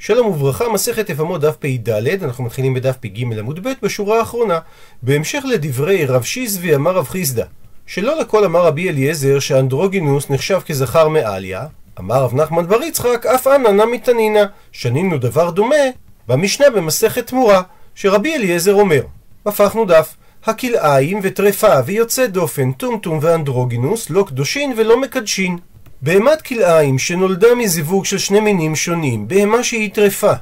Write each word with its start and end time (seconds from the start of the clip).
שלום 0.00 0.26
וברכה, 0.26 0.68
מסכת 0.68 1.10
יבמות 1.10 1.40
דף 1.40 1.56
פ"ד, 1.56 2.24
אנחנו 2.24 2.44
מתחילים 2.44 2.74
בדף 2.74 2.96
פ"ג 3.00 3.38
עמוד 3.38 3.68
ב' 3.68 3.72
בשורה 3.82 4.18
האחרונה. 4.18 4.58
בהמשך 5.02 5.42
לדברי 5.48 6.04
רב 6.06 6.22
שיזבי 6.22 6.74
אמר 6.74 6.90
רב 6.90 7.08
חיסדא, 7.08 7.44
שלא 7.86 8.20
לכל 8.20 8.44
אמר 8.44 8.66
רבי 8.66 8.88
אליעזר 8.88 9.38
שאנדרוגינוס 9.38 10.30
נחשב 10.30 10.60
כזכר 10.66 11.08
מעליה, 11.08 11.66
אמר 12.00 12.22
רב 12.22 12.34
נחמן 12.34 12.66
בר 12.66 12.82
יצחק 12.82 13.26
אף 13.26 13.46
אנא 13.46 13.68
נמי 13.68 13.98
תנינא, 13.98 14.42
שנינו 14.72 15.18
דבר 15.18 15.50
דומה 15.50 15.84
במשנה 16.28 16.70
במסכת 16.70 17.26
תמורה, 17.26 17.62
שרבי 17.94 18.34
אליעזר 18.34 18.74
אומר, 18.74 19.02
הפכנו 19.46 19.84
דף, 19.84 20.16
הכלאיים 20.46 21.20
וטרפה 21.22 21.74
ויוצא 21.86 22.26
דופן, 22.26 22.72
טומטום 22.72 23.18
ואנדרוגינוס 23.22 24.10
לא 24.10 24.24
קדושין 24.28 24.72
ולא 24.76 25.00
מקדשין. 25.00 25.58
בהמת 26.02 26.42
כלאיים 26.42 26.98
שנולדה 26.98 27.54
מזיווג 27.54 28.04
של 28.04 28.18
שני 28.18 28.40
מינים 28.40 28.76
שונים, 28.76 29.28
בהמה 29.28 29.64
שהיא 29.64 29.90
טרפה, 29.94 30.32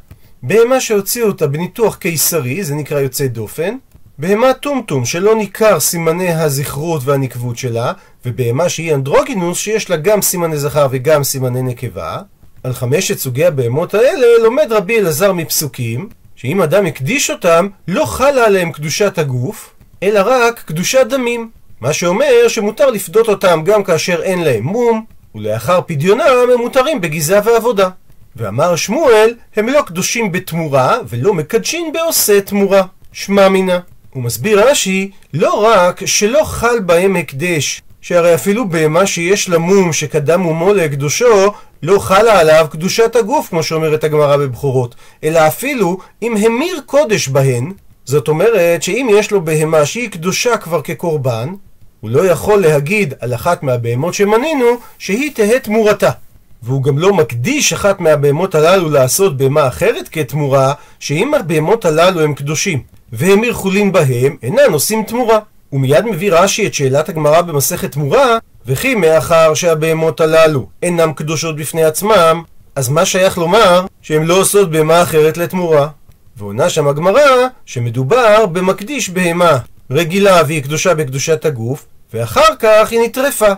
בהמה 0.42 0.80
שהוציאו 0.80 1.26
אותה 1.26 1.46
בניתוח 1.46 1.96
קיסרי, 1.96 2.64
זה 2.64 2.74
נקרא 2.74 3.00
יוצא 3.00 3.26
דופן, 3.26 3.76
בהמה 4.18 4.52
טומטום 4.54 5.04
שלא 5.04 5.34
ניכר 5.34 5.80
סימני 5.80 6.28
הזכרות 6.28 7.02
והנקבות 7.04 7.58
שלה, 7.58 7.92
ובהמה 8.26 8.68
שהיא 8.68 8.94
אנדרוגינוס 8.94 9.58
שיש 9.58 9.90
לה 9.90 9.96
גם 9.96 10.22
סימני 10.22 10.56
זכר 10.56 10.86
וגם 10.90 11.24
סימני 11.24 11.62
נקבה. 11.62 12.18
על 12.62 12.72
חמשת 12.72 13.18
סוגי 13.18 13.44
הבהמות 13.44 13.94
האלה 13.94 14.26
לומד 14.42 14.72
רבי 14.72 14.98
אלעזר 14.98 15.32
מפסוקים, 15.32 16.08
שאם 16.36 16.62
אדם 16.62 16.86
הקדיש 16.86 17.30
אותם, 17.30 17.68
לא 17.88 18.04
חלה 18.04 18.46
עליהם 18.46 18.72
קדושת 18.72 19.18
הגוף, 19.18 19.74
אלא 20.02 20.20
רק 20.24 20.62
קדושת 20.66 21.06
דמים. 21.08 21.50
מה 21.80 21.92
שאומר 21.92 22.48
שמותר 22.48 22.90
לפדות 22.90 23.28
אותם 23.28 23.62
גם 23.64 23.84
כאשר 23.84 24.22
אין 24.22 24.44
להם 24.44 24.64
מום, 24.64 25.15
ולאחר 25.36 25.80
פדיונם 25.86 26.22
הם 26.52 26.60
מותרים 26.60 27.00
בגיזה 27.00 27.40
ועבודה. 27.44 27.88
ואמר 28.36 28.76
שמואל, 28.76 29.34
הם 29.56 29.68
לא 29.68 29.82
קדושים 29.86 30.32
בתמורה, 30.32 30.98
ולא 31.08 31.34
מקדשים 31.34 31.92
בעושה 31.92 32.40
תמורה. 32.40 32.82
שמע 33.12 33.48
מינה. 33.48 33.78
הוא 34.10 34.22
מסביר 34.22 34.70
רש"י, 34.70 35.10
לא 35.34 35.64
רק 35.66 36.06
שלא 36.06 36.44
חל 36.44 36.80
בהם 36.80 37.16
הקדש, 37.16 37.82
שהרי 38.00 38.34
אפילו 38.34 38.68
בהמה 38.68 39.06
שיש 39.06 39.48
לה 39.48 39.58
מום 39.58 39.92
שקדם 39.92 40.40
מומו 40.40 40.74
לקדושו, 40.74 41.52
לא 41.82 41.98
חלה 41.98 42.40
עליו 42.40 42.66
קדושת 42.70 43.16
הגוף, 43.16 43.48
כמו 43.48 43.62
שאומרת 43.62 44.04
הגמרא 44.04 44.36
בבחורות, 44.36 44.94
אלא 45.24 45.46
אפילו 45.46 45.98
אם 46.22 46.34
המיר 46.36 46.80
קודש 46.86 47.28
בהן, 47.28 47.72
זאת 48.04 48.28
אומרת 48.28 48.82
שאם 48.82 49.08
יש 49.12 49.30
לו 49.30 49.44
בהמה 49.44 49.86
שהיא 49.86 50.10
קדושה 50.10 50.56
כבר 50.56 50.82
כקורבן, 50.82 51.48
הוא 52.00 52.10
לא 52.10 52.26
יכול 52.26 52.60
להגיד 52.60 53.14
על 53.20 53.34
אחת 53.34 53.62
מהבהמות 53.62 54.14
שמנינו 54.14 54.66
שהיא 54.98 55.30
תהא 55.34 55.58
תמורתה. 55.58 56.10
והוא 56.62 56.82
גם 56.82 56.98
לא 56.98 57.12
מקדיש 57.12 57.72
אחת 57.72 58.00
מהבהמות 58.00 58.54
הללו 58.54 58.90
לעשות 58.90 59.36
בהמה 59.36 59.68
אחרת 59.68 60.08
כתמורה, 60.08 60.72
שאם 60.98 61.34
הבהמות 61.34 61.84
הללו 61.84 62.20
הם 62.20 62.34
קדושים, 62.34 62.82
והם 63.12 63.44
ירחולים 63.44 63.92
בהם, 63.92 64.36
אינן 64.42 64.72
עושים 64.72 65.02
תמורה. 65.02 65.38
ומיד 65.72 66.04
מביא 66.06 66.32
רש"י 66.32 66.66
את 66.66 66.74
שאלת 66.74 67.08
הגמרא 67.08 67.40
במסכת 67.40 67.92
תמורה, 67.92 68.38
וכי 68.66 68.94
מאחר 68.94 69.54
שהבהמות 69.54 70.20
הללו 70.20 70.66
אינם 70.82 71.12
קדושות 71.12 71.56
בפני 71.56 71.84
עצמם, 71.84 72.42
אז 72.76 72.88
מה 72.88 73.04
שייך 73.04 73.38
לומר 73.38 73.86
שהן 74.02 74.22
לא 74.22 74.40
עושות 74.40 74.70
בהמה 74.70 75.02
אחרת 75.02 75.36
לתמורה? 75.36 75.88
ועונה 76.36 76.70
שם 76.70 76.88
הגמרא 76.88 77.46
שמדובר 77.66 78.46
במקדיש 78.46 79.10
בהמה 79.10 79.58
רגילה 79.90 80.42
והיא 80.46 80.62
קדושה 80.62 80.94
בקדושת 80.94 81.44
הגוף, 81.44 81.86
ואחר 82.14 82.56
כך 82.58 82.90
היא 82.90 83.00
נטרפה. 83.00 83.52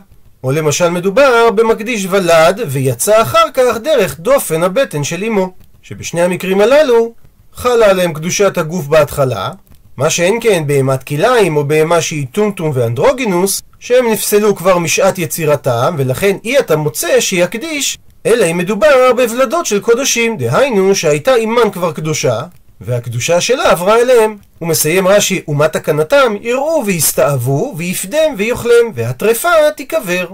או 0.45 0.53
למשל 0.53 0.89
מדובר 0.89 1.51
במקדיש 1.51 2.07
ולד, 2.11 2.61
ויצא 2.67 3.23
אחר 3.23 3.45
כך 3.55 3.77
דרך 3.77 4.21
דופן 4.21 4.63
הבטן 4.63 5.05
של 5.05 5.25
אמו. 5.25 5.53
שבשני 5.83 6.23
המקרים 6.23 6.61
הללו 6.61 7.13
חלה 7.53 7.91
עליהם 7.91 8.13
קדושת 8.13 8.59
הגוף 8.59 8.87
בהתחלה, 8.87 9.51
מה 9.97 10.11
שאין 10.11 10.39
כן 10.41 10.63
בהמת 10.67 11.03
כלאיים 11.03 11.57
או 11.57 11.65
בהמה 11.65 12.01
שהיא 12.01 12.27
טומטום 12.33 12.71
ואנדרוגינוס, 12.75 13.63
שהם 13.79 14.13
נפסלו 14.13 14.57
כבר 14.57 14.79
משעת 14.79 15.19
יצירתם, 15.19 15.95
ולכן 15.99 16.37
אי 16.45 16.59
אתה 16.59 16.77
מוצא 16.77 17.21
שיקדיש, 17.21 17.99
אלא 18.27 18.47
אם 18.51 18.59
מדובר 18.59 19.13
בוולדות 19.17 19.67
של 19.67 19.81
קודשים, 19.81 20.37
דהיינו 20.37 20.95
שהייתה 20.95 21.35
אימן 21.35 21.71
כבר 21.73 21.93
קדושה, 21.93 22.41
והקדושה 22.81 23.41
שלה 23.41 23.71
עברה 23.71 23.97
אליהם. 23.97 24.37
הוא 24.59 24.69
מסיים 24.69 25.09
רש"י, 25.09 25.43
ומה 25.49 25.69
תקנתם? 25.69 26.35
יראו 26.41 26.83
ויסתאבו, 26.87 27.75
ויפדם 27.77 28.35
ויאכלם, 28.37 28.91
והטרפה 28.95 29.49
תיקבר. 29.77 30.27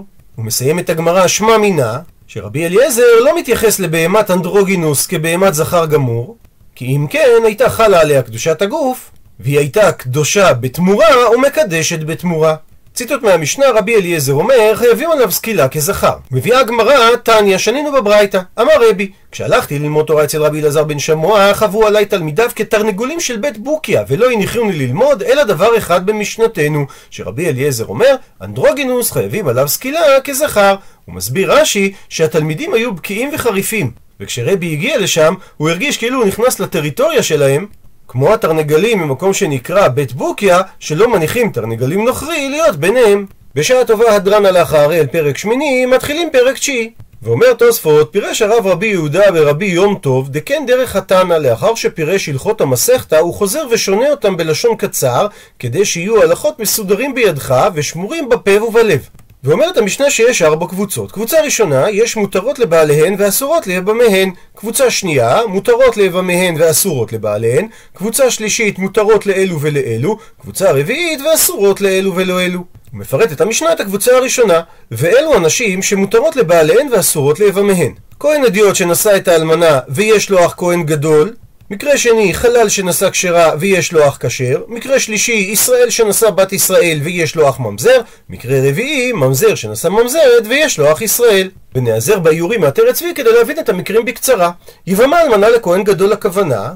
את 0.79 0.89
הגמרא 0.89 1.27
שמע 1.27 1.57
מינה, 1.57 1.99
שרבי 2.27 2.65
אליעזר 2.65 3.19
לא 3.23 3.37
מתייחס 3.39 3.79
לבהמת 3.79 4.31
אנדרוגינוס 4.31 5.07
כבהמת 5.07 5.53
זכר 5.53 5.85
גמור, 5.85 6.37
כי 6.75 6.85
אם 6.85 7.07
כן 7.09 7.29
הייתה 7.45 7.69
חלה 7.69 8.01
עליה 8.01 8.21
קדושת 8.21 8.61
הגוף, 8.61 9.11
והיא 9.39 9.57
הייתה 9.57 9.91
קדושה 9.91 10.53
בתמורה 10.53 11.31
ומקדשת 11.35 11.99
בתמורה. 11.99 12.55
ציטוט 12.95 13.23
מהמשנה 13.23 13.65
רבי 13.69 13.95
אליעזר 13.95 14.33
אומר 14.33 14.75
חייבים 14.75 15.11
עליו 15.11 15.31
סקילה 15.31 15.69
כזכר. 15.69 16.13
מביאה 16.31 16.59
הגמרא 16.59 17.15
תניא 17.23 17.57
שנינו 17.57 17.91
בברייתא 17.91 18.39
אמר 18.59 18.89
רבי 18.89 19.11
כשהלכתי 19.31 19.79
ללמוד 19.79 20.05
תורה 20.05 20.23
אצל 20.23 20.41
רבי 20.41 20.61
אלעזר 20.61 20.83
בן 20.83 20.99
שמוע 20.99 21.53
חוו 21.53 21.87
עליי 21.87 22.05
תלמידיו 22.05 22.49
כתרנגולים 22.55 23.19
של 23.19 23.37
בית 23.37 23.57
בוקיה 23.57 24.03
ולא 24.07 24.31
הניחוני 24.31 24.73
ללמוד 24.73 25.23
אלא 25.23 25.43
דבר 25.43 25.77
אחד 25.77 26.05
במשנתנו 26.05 26.85
שרבי 27.09 27.49
אליעזר 27.49 27.85
אומר 27.85 28.15
אנדרוגינוס 28.41 29.11
חייבים 29.11 29.47
עליו 29.47 29.67
סקילה 29.67 30.21
כזכר. 30.23 30.75
הוא 31.05 31.15
מסביר 31.15 31.53
רש"י 31.53 31.93
שהתלמידים 32.09 32.73
היו 32.73 32.93
בקיאים 32.93 33.29
וחריפים 33.33 33.91
וכשרבי 34.19 34.71
הגיע 34.71 34.97
לשם 34.97 35.33
הוא 35.57 35.69
הרגיש 35.69 35.97
כאילו 35.97 36.17
הוא 36.17 36.27
נכנס 36.27 36.59
לטריטוריה 36.59 37.23
שלהם 37.23 37.65
כמו 38.07 38.33
התרנגלים 38.33 38.99
ממקום 38.99 39.33
שנקרא 39.33 39.87
בית 39.87 40.13
בוקיה, 40.13 40.61
שלא 40.79 41.11
מניחים 41.11 41.49
תרנגלים 41.49 42.05
נוכרי 42.05 42.49
להיות 42.49 42.75
ביניהם. 42.75 43.25
בשעה 43.55 43.85
טובה 43.85 44.15
הדרנה 44.15 44.51
לאחר 44.51 44.93
אל 44.93 45.07
פרק 45.07 45.37
שמיני, 45.37 45.85
מתחילים 45.85 46.29
פרק 46.31 46.57
תשיעי. 46.57 46.91
ואומר 47.21 47.53
תוספות, 47.53 48.09
פירש 48.11 48.41
הרב 48.41 48.67
רבי 48.67 48.87
יהודה 48.87 49.23
ורבי 49.33 49.65
יום 49.65 49.95
טוב, 50.01 50.29
דכן 50.29 50.63
דרך 50.67 50.95
התנא, 50.95 51.33
לאחר 51.33 51.75
שפירש 51.75 52.29
הלכות 52.29 52.61
המסכתא, 52.61 53.15
הוא 53.15 53.33
חוזר 53.33 53.63
ושונה 53.71 54.09
אותם 54.11 54.37
בלשון 54.37 54.75
קצר, 54.75 55.27
כדי 55.59 55.85
שיהיו 55.85 56.21
הלכות 56.21 56.59
מסודרים 56.59 57.15
בידך 57.15 57.69
ושמורים 57.73 58.29
בפה 58.29 58.63
ובלב. 58.63 59.09
ואומרת 59.45 59.77
המשנה 59.77 60.09
שיש 60.09 60.41
ארבע 60.41 60.67
קבוצות. 60.67 61.11
קבוצה 61.11 61.41
ראשונה, 61.41 61.89
יש 61.89 62.15
מותרות 62.15 62.59
לבעליהן 62.59 63.15
ואסורות 63.17 63.67
ליבמיהן. 63.67 64.31
קבוצה 64.55 64.91
שנייה, 64.91 65.39
מותרות 65.47 65.97
ליבמיהן 65.97 66.55
ואסורות 66.59 67.13
לבעליהן. 67.13 67.67
קבוצה 67.93 68.31
שלישית, 68.31 68.79
מותרות 68.79 69.25
לאלו 69.25 69.61
ולאלו. 69.61 70.17
קבוצה 70.41 70.71
רביעית, 70.71 71.19
ואסורות 71.21 71.81
לאלו 71.81 72.15
ולא 72.15 72.41
אלו. 72.41 72.59
הוא 72.91 72.99
מפרט 72.99 73.31
את 73.31 73.41
המשנה 73.41 73.73
את 73.73 73.79
הקבוצה 73.79 74.15
הראשונה, 74.15 74.61
ואלו 74.91 75.37
אנשים 75.37 75.81
שמותרות 75.81 76.35
לבעליהן 76.35 76.87
ואסורות 76.91 77.39
ליבמיהן. 77.39 77.93
כהן 78.19 78.45
אדיוט 78.45 78.75
שנשא 78.75 79.15
את 79.15 79.27
האלמנה 79.27 79.79
ויש 79.89 80.29
לו 80.29 80.45
אח 80.45 80.53
כהן 80.57 80.83
גדול, 80.83 81.33
מקרה 81.71 81.97
שני, 81.97 82.33
חלל 82.33 82.69
שנשא 82.69 83.09
כשרה 83.09 83.51
ויש 83.59 83.91
לו 83.91 84.07
אח 84.07 84.17
כשר. 84.19 84.63
מקרה 84.67 84.99
שלישי, 84.99 85.31
ישראל 85.31 85.89
שנשא 85.89 86.29
בת 86.29 86.53
ישראל 86.53 86.99
ויש 87.03 87.35
לו 87.35 87.49
אח 87.49 87.59
ממזר. 87.59 88.01
מקרה 88.29 88.57
רביעי, 88.69 89.11
ממזר 89.11 89.55
שנשא 89.55 89.87
ממזרת 89.87 90.43
ויש 90.49 90.79
לו 90.79 90.91
אח 90.91 91.01
ישראל. 91.01 91.49
ונעזר 91.75 92.19
באיורים 92.19 92.61
מהתרא 92.61 92.91
צבי 92.91 93.13
כדי 93.15 93.33
להבין 93.33 93.59
את 93.59 93.69
המקרים 93.69 94.05
בקצרה. 94.05 94.51
יבמה 94.87 95.21
אלמנה 95.21 95.49
לכהן 95.49 95.83
גדול 95.83 96.13
הכוונה, 96.13 96.73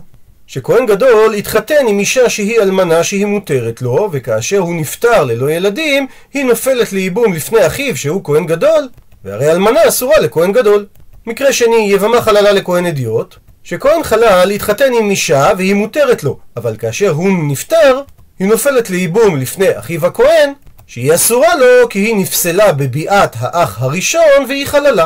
שכהן 0.48 0.86
גדול 0.86 1.34
התחתן 1.34 1.88
עם 1.88 2.00
אישה 2.00 2.30
שהיא 2.30 2.60
אלמנה 2.60 3.04
שהיא 3.04 3.26
מותרת 3.26 3.82
לו, 3.82 4.10
וכאשר 4.12 4.60
הוא 4.60 4.76
נפטר 4.76 5.24
ללא 5.24 5.52
ילדים, 5.52 6.08
היא 6.34 6.46
נופלת 6.46 6.94
לייבום 6.94 7.34
לפני 7.34 7.68
אחיו 7.68 7.98
שהוא 7.98 8.24
כהן 8.24 8.46
גדול, 8.46 8.90
והרי 9.26 9.52
אלמנה 9.52 9.88
אסורה 9.88 10.20
לכהן 10.20 10.52
גדול. 10.52 10.86
מקרה 11.26 11.54
שני, 11.54 11.90
יבמה 11.92 12.22
חללה 12.22 12.52
לכהן 12.52 12.86
הדיוט, 12.86 13.36
שכהן 13.70 14.04
חלל 14.04 14.52
התחתן 14.52 14.94
עם 15.00 15.10
אישה 15.10 15.52
והיא 15.58 15.74
מותרת 15.74 16.24
לו, 16.24 16.40
אבל 16.58 16.78
כאשר 16.78 17.10
הוא 17.10 17.30
נפטר, 17.48 18.02
היא 18.40 18.48
נופלת 18.48 18.90
לייבום 18.90 19.38
לפני 19.38 19.80
אחיו 19.80 20.06
הכהן, 20.06 20.54
שהיא 20.88 21.16
אסורה 21.16 21.56
לו 21.56 21.90
כי 21.90 22.00
היא 22.00 22.16
נפסלה 22.16 22.72
בביאת 22.74 23.36
האח 23.40 23.82
הראשון 23.82 24.46
והיא 24.48 24.68
חללה. 24.68 25.06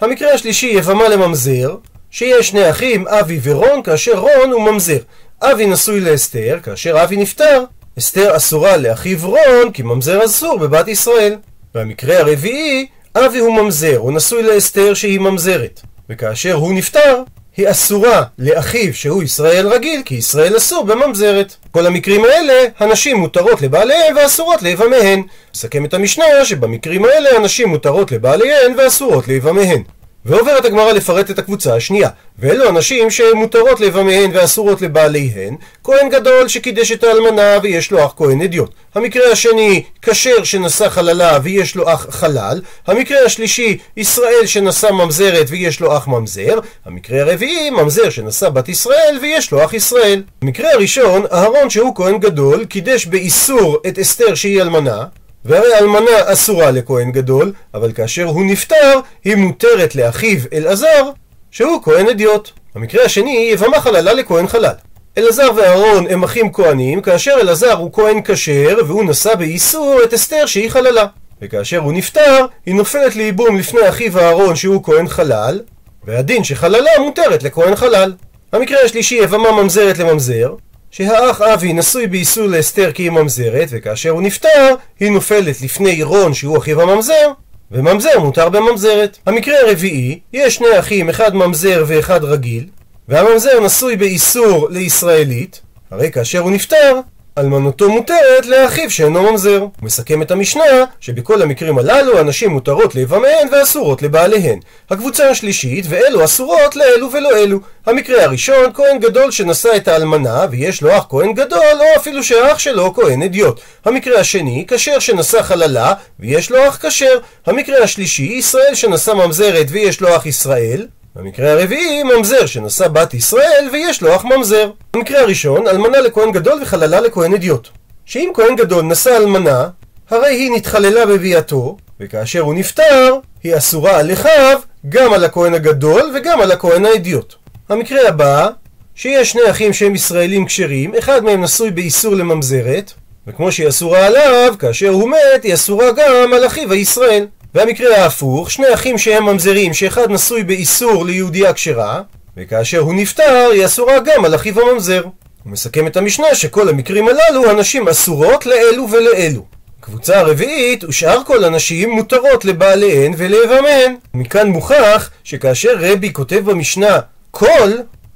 המקרה 0.00 0.32
השלישי 0.32 0.66
יבמה 0.66 1.08
לממזר, 1.08 1.76
שיש 2.10 2.48
שני 2.48 2.70
אחים, 2.70 3.08
אבי 3.08 3.40
ורון, 3.42 3.82
כאשר 3.82 4.18
רון 4.18 4.52
הוא 4.52 4.62
ממזר. 4.62 4.98
אבי 5.42 5.66
נשוי 5.66 6.00
לאסתר, 6.00 6.58
כאשר 6.62 7.02
אבי 7.02 7.16
נפטר, 7.16 7.64
אסתר 7.98 8.36
אסורה 8.36 8.76
לאחיו 8.76 9.18
רון, 9.22 9.72
כי 9.72 9.82
ממזר 9.82 10.24
אסור 10.24 10.58
בבת 10.58 10.88
ישראל. 10.88 11.36
והמקרה 11.74 12.18
הרביעי, 12.18 12.86
אבי 13.16 13.38
הוא 13.38 13.62
ממזר, 13.62 13.96
הוא 13.96 14.12
נשוי 14.12 14.42
לאסתר 14.42 14.94
שהיא 14.94 15.20
ממזרת. 15.20 15.80
וכאשר 16.10 16.52
הוא 16.52 16.74
נפטר, 16.74 17.22
היא 17.56 17.70
אסורה 17.70 18.22
לאחיו 18.38 18.94
שהוא 18.94 19.22
ישראל 19.22 19.68
רגיל, 19.68 20.02
כי 20.04 20.14
ישראל 20.14 20.56
אסור 20.56 20.84
בממזרת. 20.84 21.56
כל 21.70 21.86
המקרים 21.86 22.24
האלה, 22.24 22.64
הנשים 22.78 23.16
מותרות 23.16 23.62
לבעליהן 23.62 24.16
ואסורות 24.16 24.62
ליבמיהן. 24.62 25.22
נסכם 25.54 25.84
את 25.84 25.94
המשנה 25.94 26.24
שבמקרים 26.44 27.04
האלה 27.04 27.36
הנשים 27.36 27.68
מותרות 27.68 28.12
לבעליהן 28.12 28.74
ואסורות 28.78 29.28
ליבמיהן. 29.28 29.82
ועוברת 30.24 30.64
הגמרא 30.64 30.92
לפרט 30.92 31.30
את 31.30 31.38
הקבוצה 31.38 31.76
השנייה, 31.76 32.08
ואלו 32.38 32.68
אנשים 32.68 33.10
שמותרות 33.10 33.80
לבמיהן 33.80 34.30
ואסורות 34.34 34.82
לבעליהן, 34.82 35.56
כהן 35.84 36.08
גדול 36.08 36.48
שקידש 36.48 36.92
את 36.92 37.04
האלמנה 37.04 37.58
ויש 37.62 37.90
לו 37.90 38.04
אח 38.04 38.14
כהן 38.16 38.42
אדיוט. 38.42 38.70
המקרה 38.94 39.32
השני, 39.32 39.82
כשר 40.02 40.44
שנשא 40.44 40.88
חללה 40.88 41.38
ויש 41.42 41.76
לו 41.76 41.92
אח 41.92 42.06
חלל. 42.10 42.60
המקרה 42.86 43.18
השלישי, 43.26 43.78
ישראל 43.96 44.46
שנשא 44.46 44.86
ממזרת 44.86 45.46
ויש 45.48 45.80
לו 45.80 45.96
אח 45.96 46.08
ממזר. 46.08 46.58
המקרה 46.84 47.20
הרביעי, 47.20 47.70
ממזר 47.70 48.10
שנשא 48.10 48.48
בת 48.48 48.68
ישראל 48.68 49.18
ויש 49.22 49.52
לו 49.52 49.64
אח 49.64 49.72
ישראל. 49.72 50.22
המקרה 50.42 50.72
הראשון, 50.72 51.22
אהרון 51.32 51.70
שהוא 51.70 51.94
כהן 51.94 52.18
גדול, 52.18 52.64
קידש 52.64 53.06
באיסור 53.06 53.78
את 53.88 53.98
אסתר 53.98 54.34
שהיא 54.34 54.62
אלמנה, 54.62 55.04
והרי 55.44 55.78
אלמנה 55.78 56.10
אסורה 56.24 56.70
לכהן 56.70 57.12
גדול, 57.12 57.52
אבל 57.74 57.92
כאשר 57.92 58.24
הוא 58.24 58.44
נפטר, 58.44 59.00
היא 59.24 59.36
מותרת 59.36 59.94
לאחיו 59.94 60.38
אלעזר, 60.52 61.10
שהוא 61.50 61.82
כהן 61.82 62.08
אדיוט. 62.08 62.50
המקרה 62.74 63.04
השני, 63.04 63.48
יבמה 63.52 63.80
חללה 63.80 64.12
לכהן 64.12 64.46
חלל. 64.46 64.74
אלעזר 65.18 65.50
ואהרון 65.56 66.06
הם 66.10 66.24
אחים 66.24 66.52
כהנים, 66.52 67.02
כאשר 67.02 67.34
אלעזר 67.40 67.72
הוא 67.72 67.92
כהן 67.92 68.20
כשר, 68.24 68.78
והוא 68.86 69.04
נשא 69.04 69.34
באיסור 69.34 70.00
את 70.04 70.14
אסתר 70.14 70.46
שהיא 70.46 70.70
חללה. 70.70 71.06
וכאשר 71.42 71.78
הוא 71.78 71.92
נפטר, 71.92 72.46
היא 72.66 72.74
נופלת 72.74 73.16
לייבום 73.16 73.56
לפני 73.56 73.88
אחיו 73.88 74.18
אהרון 74.18 74.56
שהוא 74.56 74.84
כהן 74.84 75.08
חלל, 75.08 75.60
והדין 76.04 76.44
שחללה 76.44 76.90
מותרת 76.98 77.42
לכהן 77.42 77.76
חלל. 77.76 78.14
המקרה 78.52 78.78
השלישי, 78.84 79.14
יבמה 79.14 79.52
ממזרת 79.52 79.98
לממזר, 79.98 80.54
שהאח 80.92 81.40
אבי 81.40 81.72
נשוי 81.72 82.06
באיסור 82.06 82.46
לאסתר 82.46 82.92
כי 82.92 83.02
היא 83.02 83.10
ממזרת, 83.10 83.68
וכאשר 83.70 84.10
הוא 84.10 84.22
נפטר, 84.22 84.74
היא 85.00 85.10
נופלת 85.10 85.60
לפני 85.60 86.02
רון 86.02 86.34
שהוא 86.34 86.58
אחיו 86.58 86.82
הממזר, 86.82 87.32
וממזר 87.70 88.18
מותר 88.18 88.48
בממזרת. 88.48 89.18
המקרה 89.26 89.54
הרביעי, 89.60 90.18
יש 90.32 90.54
שני 90.54 90.78
אחים, 90.78 91.08
אחד 91.08 91.34
ממזר 91.34 91.84
ואחד 91.86 92.24
רגיל, 92.24 92.66
והממזר 93.08 93.60
נשוי 93.60 93.96
באיסור 93.96 94.68
לישראלית, 94.70 95.60
הרי 95.90 96.10
כאשר 96.10 96.38
הוא 96.38 96.50
נפטר, 96.50 97.00
אלמנותו 97.38 97.90
מותרת 97.90 98.46
לאחיו 98.46 98.90
שאינו 98.90 99.30
ממזר. 99.30 99.58
הוא 99.60 99.70
מסכם 99.82 100.22
את 100.22 100.30
המשנה 100.30 100.84
שבכל 101.00 101.42
המקרים 101.42 101.78
הללו 101.78 102.18
הנשים 102.18 102.50
מותרות 102.50 102.94
ליבמיהן 102.94 103.48
ואסורות 103.52 104.02
לבעליהן. 104.02 104.58
הקבוצה 104.90 105.30
השלישית 105.30 105.84
ואלו 105.88 106.24
אסורות 106.24 106.76
לאלו 106.76 107.12
ולא 107.12 107.36
אלו. 107.36 107.58
המקרה 107.86 108.24
הראשון 108.24 108.72
כהן 108.74 108.98
גדול 108.98 109.30
שנשא 109.30 109.76
את 109.76 109.88
האלמנה 109.88 110.46
ויש 110.50 110.82
לו 110.82 110.98
אח 110.98 111.06
כהן 111.08 111.34
גדול 111.34 111.78
או 111.80 111.84
אפילו 111.96 112.22
שהאח 112.22 112.58
שלו 112.58 112.94
כהן 112.94 113.22
אדיוט. 113.22 113.60
המקרה 113.84 114.20
השני 114.20 114.64
כשר 114.68 114.98
שנשא 114.98 115.42
חללה 115.42 115.94
ויש 116.20 116.50
לו 116.50 116.68
אח 116.68 116.86
כשר. 116.86 117.18
המקרה 117.46 117.82
השלישי 117.82 118.22
ישראל 118.22 118.74
שנשא 118.74 119.10
ממזרת 119.10 119.66
ויש 119.70 120.00
לו 120.00 120.16
אח 120.16 120.26
ישראל. 120.26 120.86
במקרה 121.16 121.52
הרביעי, 121.52 122.02
ממזר 122.02 122.46
שנשא 122.46 122.88
בת 122.88 123.14
ישראל 123.14 123.68
ויש 123.72 124.02
לו 124.02 124.16
אח 124.16 124.24
ממזר. 124.24 124.70
במקרה 124.94 125.20
הראשון, 125.20 125.68
אלמנה 125.68 126.00
לכהן 126.00 126.32
גדול 126.32 126.62
וחללה 126.62 127.00
לכהן 127.00 127.34
אדיוט. 127.34 127.68
שאם 128.04 128.30
כהן 128.34 128.56
גדול 128.56 128.84
נשא 128.84 129.16
אלמנה, 129.16 129.68
הרי 130.10 130.34
היא 130.34 130.50
נתחללה 130.50 131.06
בביאתו, 131.06 131.76
וכאשר 132.00 132.40
הוא 132.40 132.54
נפטר, 132.54 133.14
היא 133.42 133.56
אסורה 133.56 133.98
על 133.98 134.12
אחיו, 134.12 134.60
גם 134.88 135.12
על 135.12 135.24
הכהן 135.24 135.54
הגדול 135.54 136.12
וגם 136.14 136.40
על 136.40 136.52
הכהן 136.52 136.84
האדיוט. 136.84 137.34
המקרה 137.68 138.08
הבא, 138.08 138.48
שיש 138.94 139.30
שני 139.30 139.50
אחים 139.50 139.72
שהם 139.72 139.94
ישראלים 139.94 140.46
כשרים, 140.46 140.94
אחד 140.98 141.24
מהם 141.24 141.42
נשוי 141.42 141.70
באיסור 141.70 142.14
לממזרת, 142.14 142.92
וכמו 143.26 143.52
שהיא 143.52 143.68
אסורה 143.68 144.06
עליו, 144.06 144.54
כאשר 144.58 144.88
הוא 144.88 145.10
מת, 145.10 145.42
היא 145.42 145.54
אסורה 145.54 145.90
גם 145.90 146.32
על 146.34 146.46
אחיו 146.46 146.72
הישראל. 146.72 147.26
והמקרה 147.54 147.96
ההפוך, 147.96 148.50
שני 148.50 148.74
אחים 148.74 148.98
שהם 148.98 149.24
ממזרים, 149.24 149.74
שאחד 149.74 150.10
נשוי 150.10 150.42
באיסור 150.42 151.04
ליהודייה 151.04 151.52
כשרה, 151.52 152.02
וכאשר 152.36 152.78
הוא 152.78 152.94
נפטר, 152.94 153.48
היא 153.52 153.64
אסורה 153.64 153.98
גם 154.00 154.24
על 154.24 154.34
אחיו 154.34 154.60
הממזר. 154.60 155.02
הוא 155.44 155.52
מסכם 155.52 155.86
את 155.86 155.96
המשנה 155.96 156.34
שכל 156.34 156.68
המקרים 156.68 157.08
הללו, 157.08 157.50
הנשים 157.50 157.88
אסורות 157.88 158.46
לאלו 158.46 158.90
ולאלו. 158.90 159.44
קבוצה 159.80 160.20
הרביעית, 160.20 160.84
ושאר 160.84 161.24
כל 161.26 161.44
הנשים 161.44 161.90
מותרות 161.90 162.44
לבעליהן 162.44 163.12
ולאבמיהן. 163.16 163.96
מכאן 164.14 164.48
מוכח 164.48 165.10
שכאשר 165.24 165.76
רבי 165.78 166.12
כותב 166.12 166.40
במשנה 166.44 166.98
כל, 167.30 167.70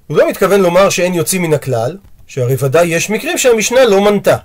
הוא 0.06 0.16
לא 0.16 0.28
מתכוון 0.28 0.60
לומר 0.60 0.90
שאין 0.90 1.14
יוצאים 1.14 1.42
מן 1.42 1.54
הכלל, 1.54 1.96
שהרי 2.26 2.54
ודאי 2.58 2.86
יש 2.86 3.10
מקרים 3.10 3.38
שהמשנה 3.38 3.84
לא 3.84 4.00
מנתה. 4.00 4.36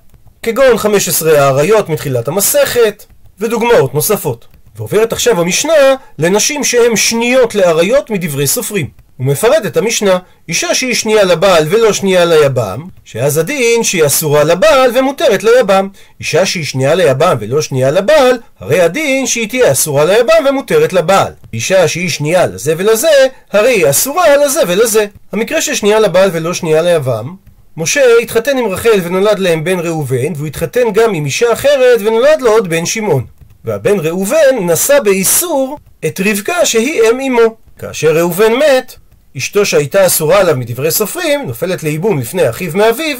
כגון 0.43 0.77
15 0.77 1.41
האריות 1.41 1.89
מתחילת 1.89 2.27
המסכת, 2.27 3.05
ודוגמאות 3.39 3.93
נוספות. 3.93 4.47
ועוברת 4.75 5.13
עכשיו 5.13 5.41
המשנה 5.41 5.73
לנשים 6.17 6.63
שהן 6.63 6.95
שניות 6.95 7.55
לאריות 7.55 8.09
מדברי 8.09 8.47
סופרים. 8.47 9.01
הוא 9.17 9.27
מפרט 9.27 9.65
את 9.65 9.77
המשנה, 9.77 10.17
אישה 10.49 10.75
שהיא 10.75 10.95
שנייה 10.95 11.23
לבעל 11.23 11.65
ולא 11.69 11.93
שנייה 11.93 12.25
ליבם, 12.25 12.83
שאז 13.05 13.37
הדין 13.37 13.83
שהיא 13.83 14.05
אסורה 14.05 14.43
לבעל 14.43 14.91
ומותרת 14.97 15.43
ליבם. 15.43 15.87
אישה 16.19 16.45
שהיא 16.45 16.65
שנייה 16.65 16.95
ליבם 16.95 17.37
ולא 17.39 17.61
שנייה 17.61 17.91
לבעל, 17.91 18.37
הרי 18.59 18.81
הדין 18.81 19.27
שהיא 19.27 19.49
תהיה 19.49 19.71
אסורה 19.71 20.05
ליבם 20.05 20.45
ומותרת 20.49 20.93
לבעל. 20.93 21.33
אישה 21.53 21.87
שהיא 21.87 22.09
שנייה 22.09 22.45
לזה 22.47 22.73
ולזה, 22.77 23.27
הרי 23.51 23.69
היא 23.69 23.89
אסורה 23.89 24.37
לזה 24.37 24.61
ולזה. 24.67 25.05
המקרה 25.31 25.61
של 25.61 25.75
שנייה 25.75 25.99
לבעל 25.99 26.29
ולא 26.33 26.53
שנייה 26.53 26.81
ליבם, 26.81 27.35
משה 27.77 28.01
התחתן 28.21 28.57
עם 28.57 28.65
רחל 28.65 28.99
ונולד 29.03 29.39
להם 29.39 29.63
בן 29.63 29.79
ראובן, 29.79 30.33
והוא 30.35 30.47
התחתן 30.47 30.93
גם 30.93 31.13
עם 31.13 31.25
אישה 31.25 31.53
אחרת 31.53 31.99
ונולד 31.99 32.41
לו 32.41 32.51
עוד 32.51 32.69
בן 32.69 32.85
שמעון. 32.85 33.25
והבן 33.65 33.99
ראובן 33.99 34.55
נשא 34.61 34.99
באיסור 34.99 35.77
את 36.05 36.19
רבקה 36.25 36.65
שהיא 36.65 37.01
אם 37.01 37.19
אמו. 37.19 37.55
כאשר 37.79 38.15
ראובן 38.17 38.53
מת, 38.53 38.95
אשתו 39.37 39.65
שהייתה 39.65 40.05
אסורה 40.05 40.39
עליו 40.39 40.57
מדברי 40.57 40.91
סופרים, 40.91 41.47
נופלת 41.47 41.83
לייבום 41.83 42.19
לפני 42.19 42.49
אחיו 42.49 42.71
מאביו, 42.75 43.17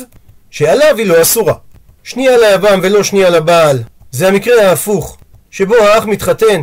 שעליו 0.50 0.98
היא 0.98 1.06
לא 1.06 1.22
אסורה. 1.22 1.54
שנייה 2.04 2.38
ליבם 2.38 2.80
ולא 2.84 3.04
שנייה 3.04 3.30
לבעל, 3.30 3.84
זה 4.12 4.28
המקרה 4.28 4.70
ההפוך, 4.70 5.18
שבו 5.52 5.76
האח 5.76 6.06
מתחתן 6.06 6.62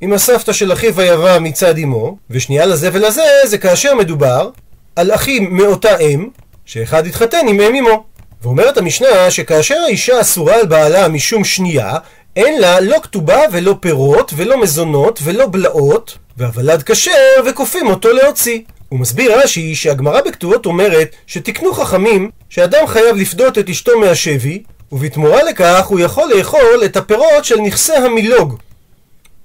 עם 0.00 0.12
הסבתא 0.12 0.52
של 0.52 0.72
אחיו 0.72 1.00
היבם 1.00 1.44
מצד 1.44 1.78
אמו, 1.78 2.16
ושנייה 2.30 2.66
לזה 2.66 2.90
ולזה 2.92 3.22
זה 3.44 3.58
כאשר 3.58 3.94
מדובר 3.94 4.50
על 4.96 5.14
אחים 5.14 5.56
מאותה 5.56 5.98
אם, 5.98 6.28
שאחד 6.64 7.06
התחתן 7.06 7.48
עם 7.48 7.60
אם 7.60 7.74
אמו. 7.74 8.04
ואומרת 8.42 8.78
המשנה 8.78 9.30
שכאשר 9.30 9.74
האישה 9.86 10.20
אסורה 10.20 10.54
על 10.54 10.66
בעלה 10.66 11.08
משום 11.08 11.44
שנייה, 11.44 11.92
אין 12.36 12.60
לה 12.60 12.80
לא 12.80 12.96
כתובה 13.02 13.40
ולא 13.52 13.74
פירות 13.80 14.32
ולא 14.36 14.62
מזונות 14.62 15.20
ולא 15.22 15.46
בלעות, 15.46 16.18
והוולד 16.36 16.82
כשר 16.82 17.10
וכופים 17.46 17.86
אותו 17.86 18.12
להוציא. 18.12 18.60
הוא 18.88 19.00
מסביר 19.00 19.38
רש"י 19.38 19.74
שהגמרא 19.74 20.20
בכתובות 20.20 20.66
אומרת 20.66 21.16
שתיקנו 21.26 21.74
חכמים 21.74 22.30
שאדם 22.48 22.86
חייב 22.86 23.16
לפדות 23.16 23.58
את 23.58 23.68
אשתו 23.68 23.98
מהשבי, 23.98 24.62
ובתמורה 24.92 25.42
לכך 25.42 25.86
הוא 25.86 26.00
יכול 26.00 26.32
לאכול 26.36 26.82
את 26.84 26.96
הפירות 26.96 27.44
של 27.44 27.60
נכסי 27.60 27.92
המילוג. 27.92 28.58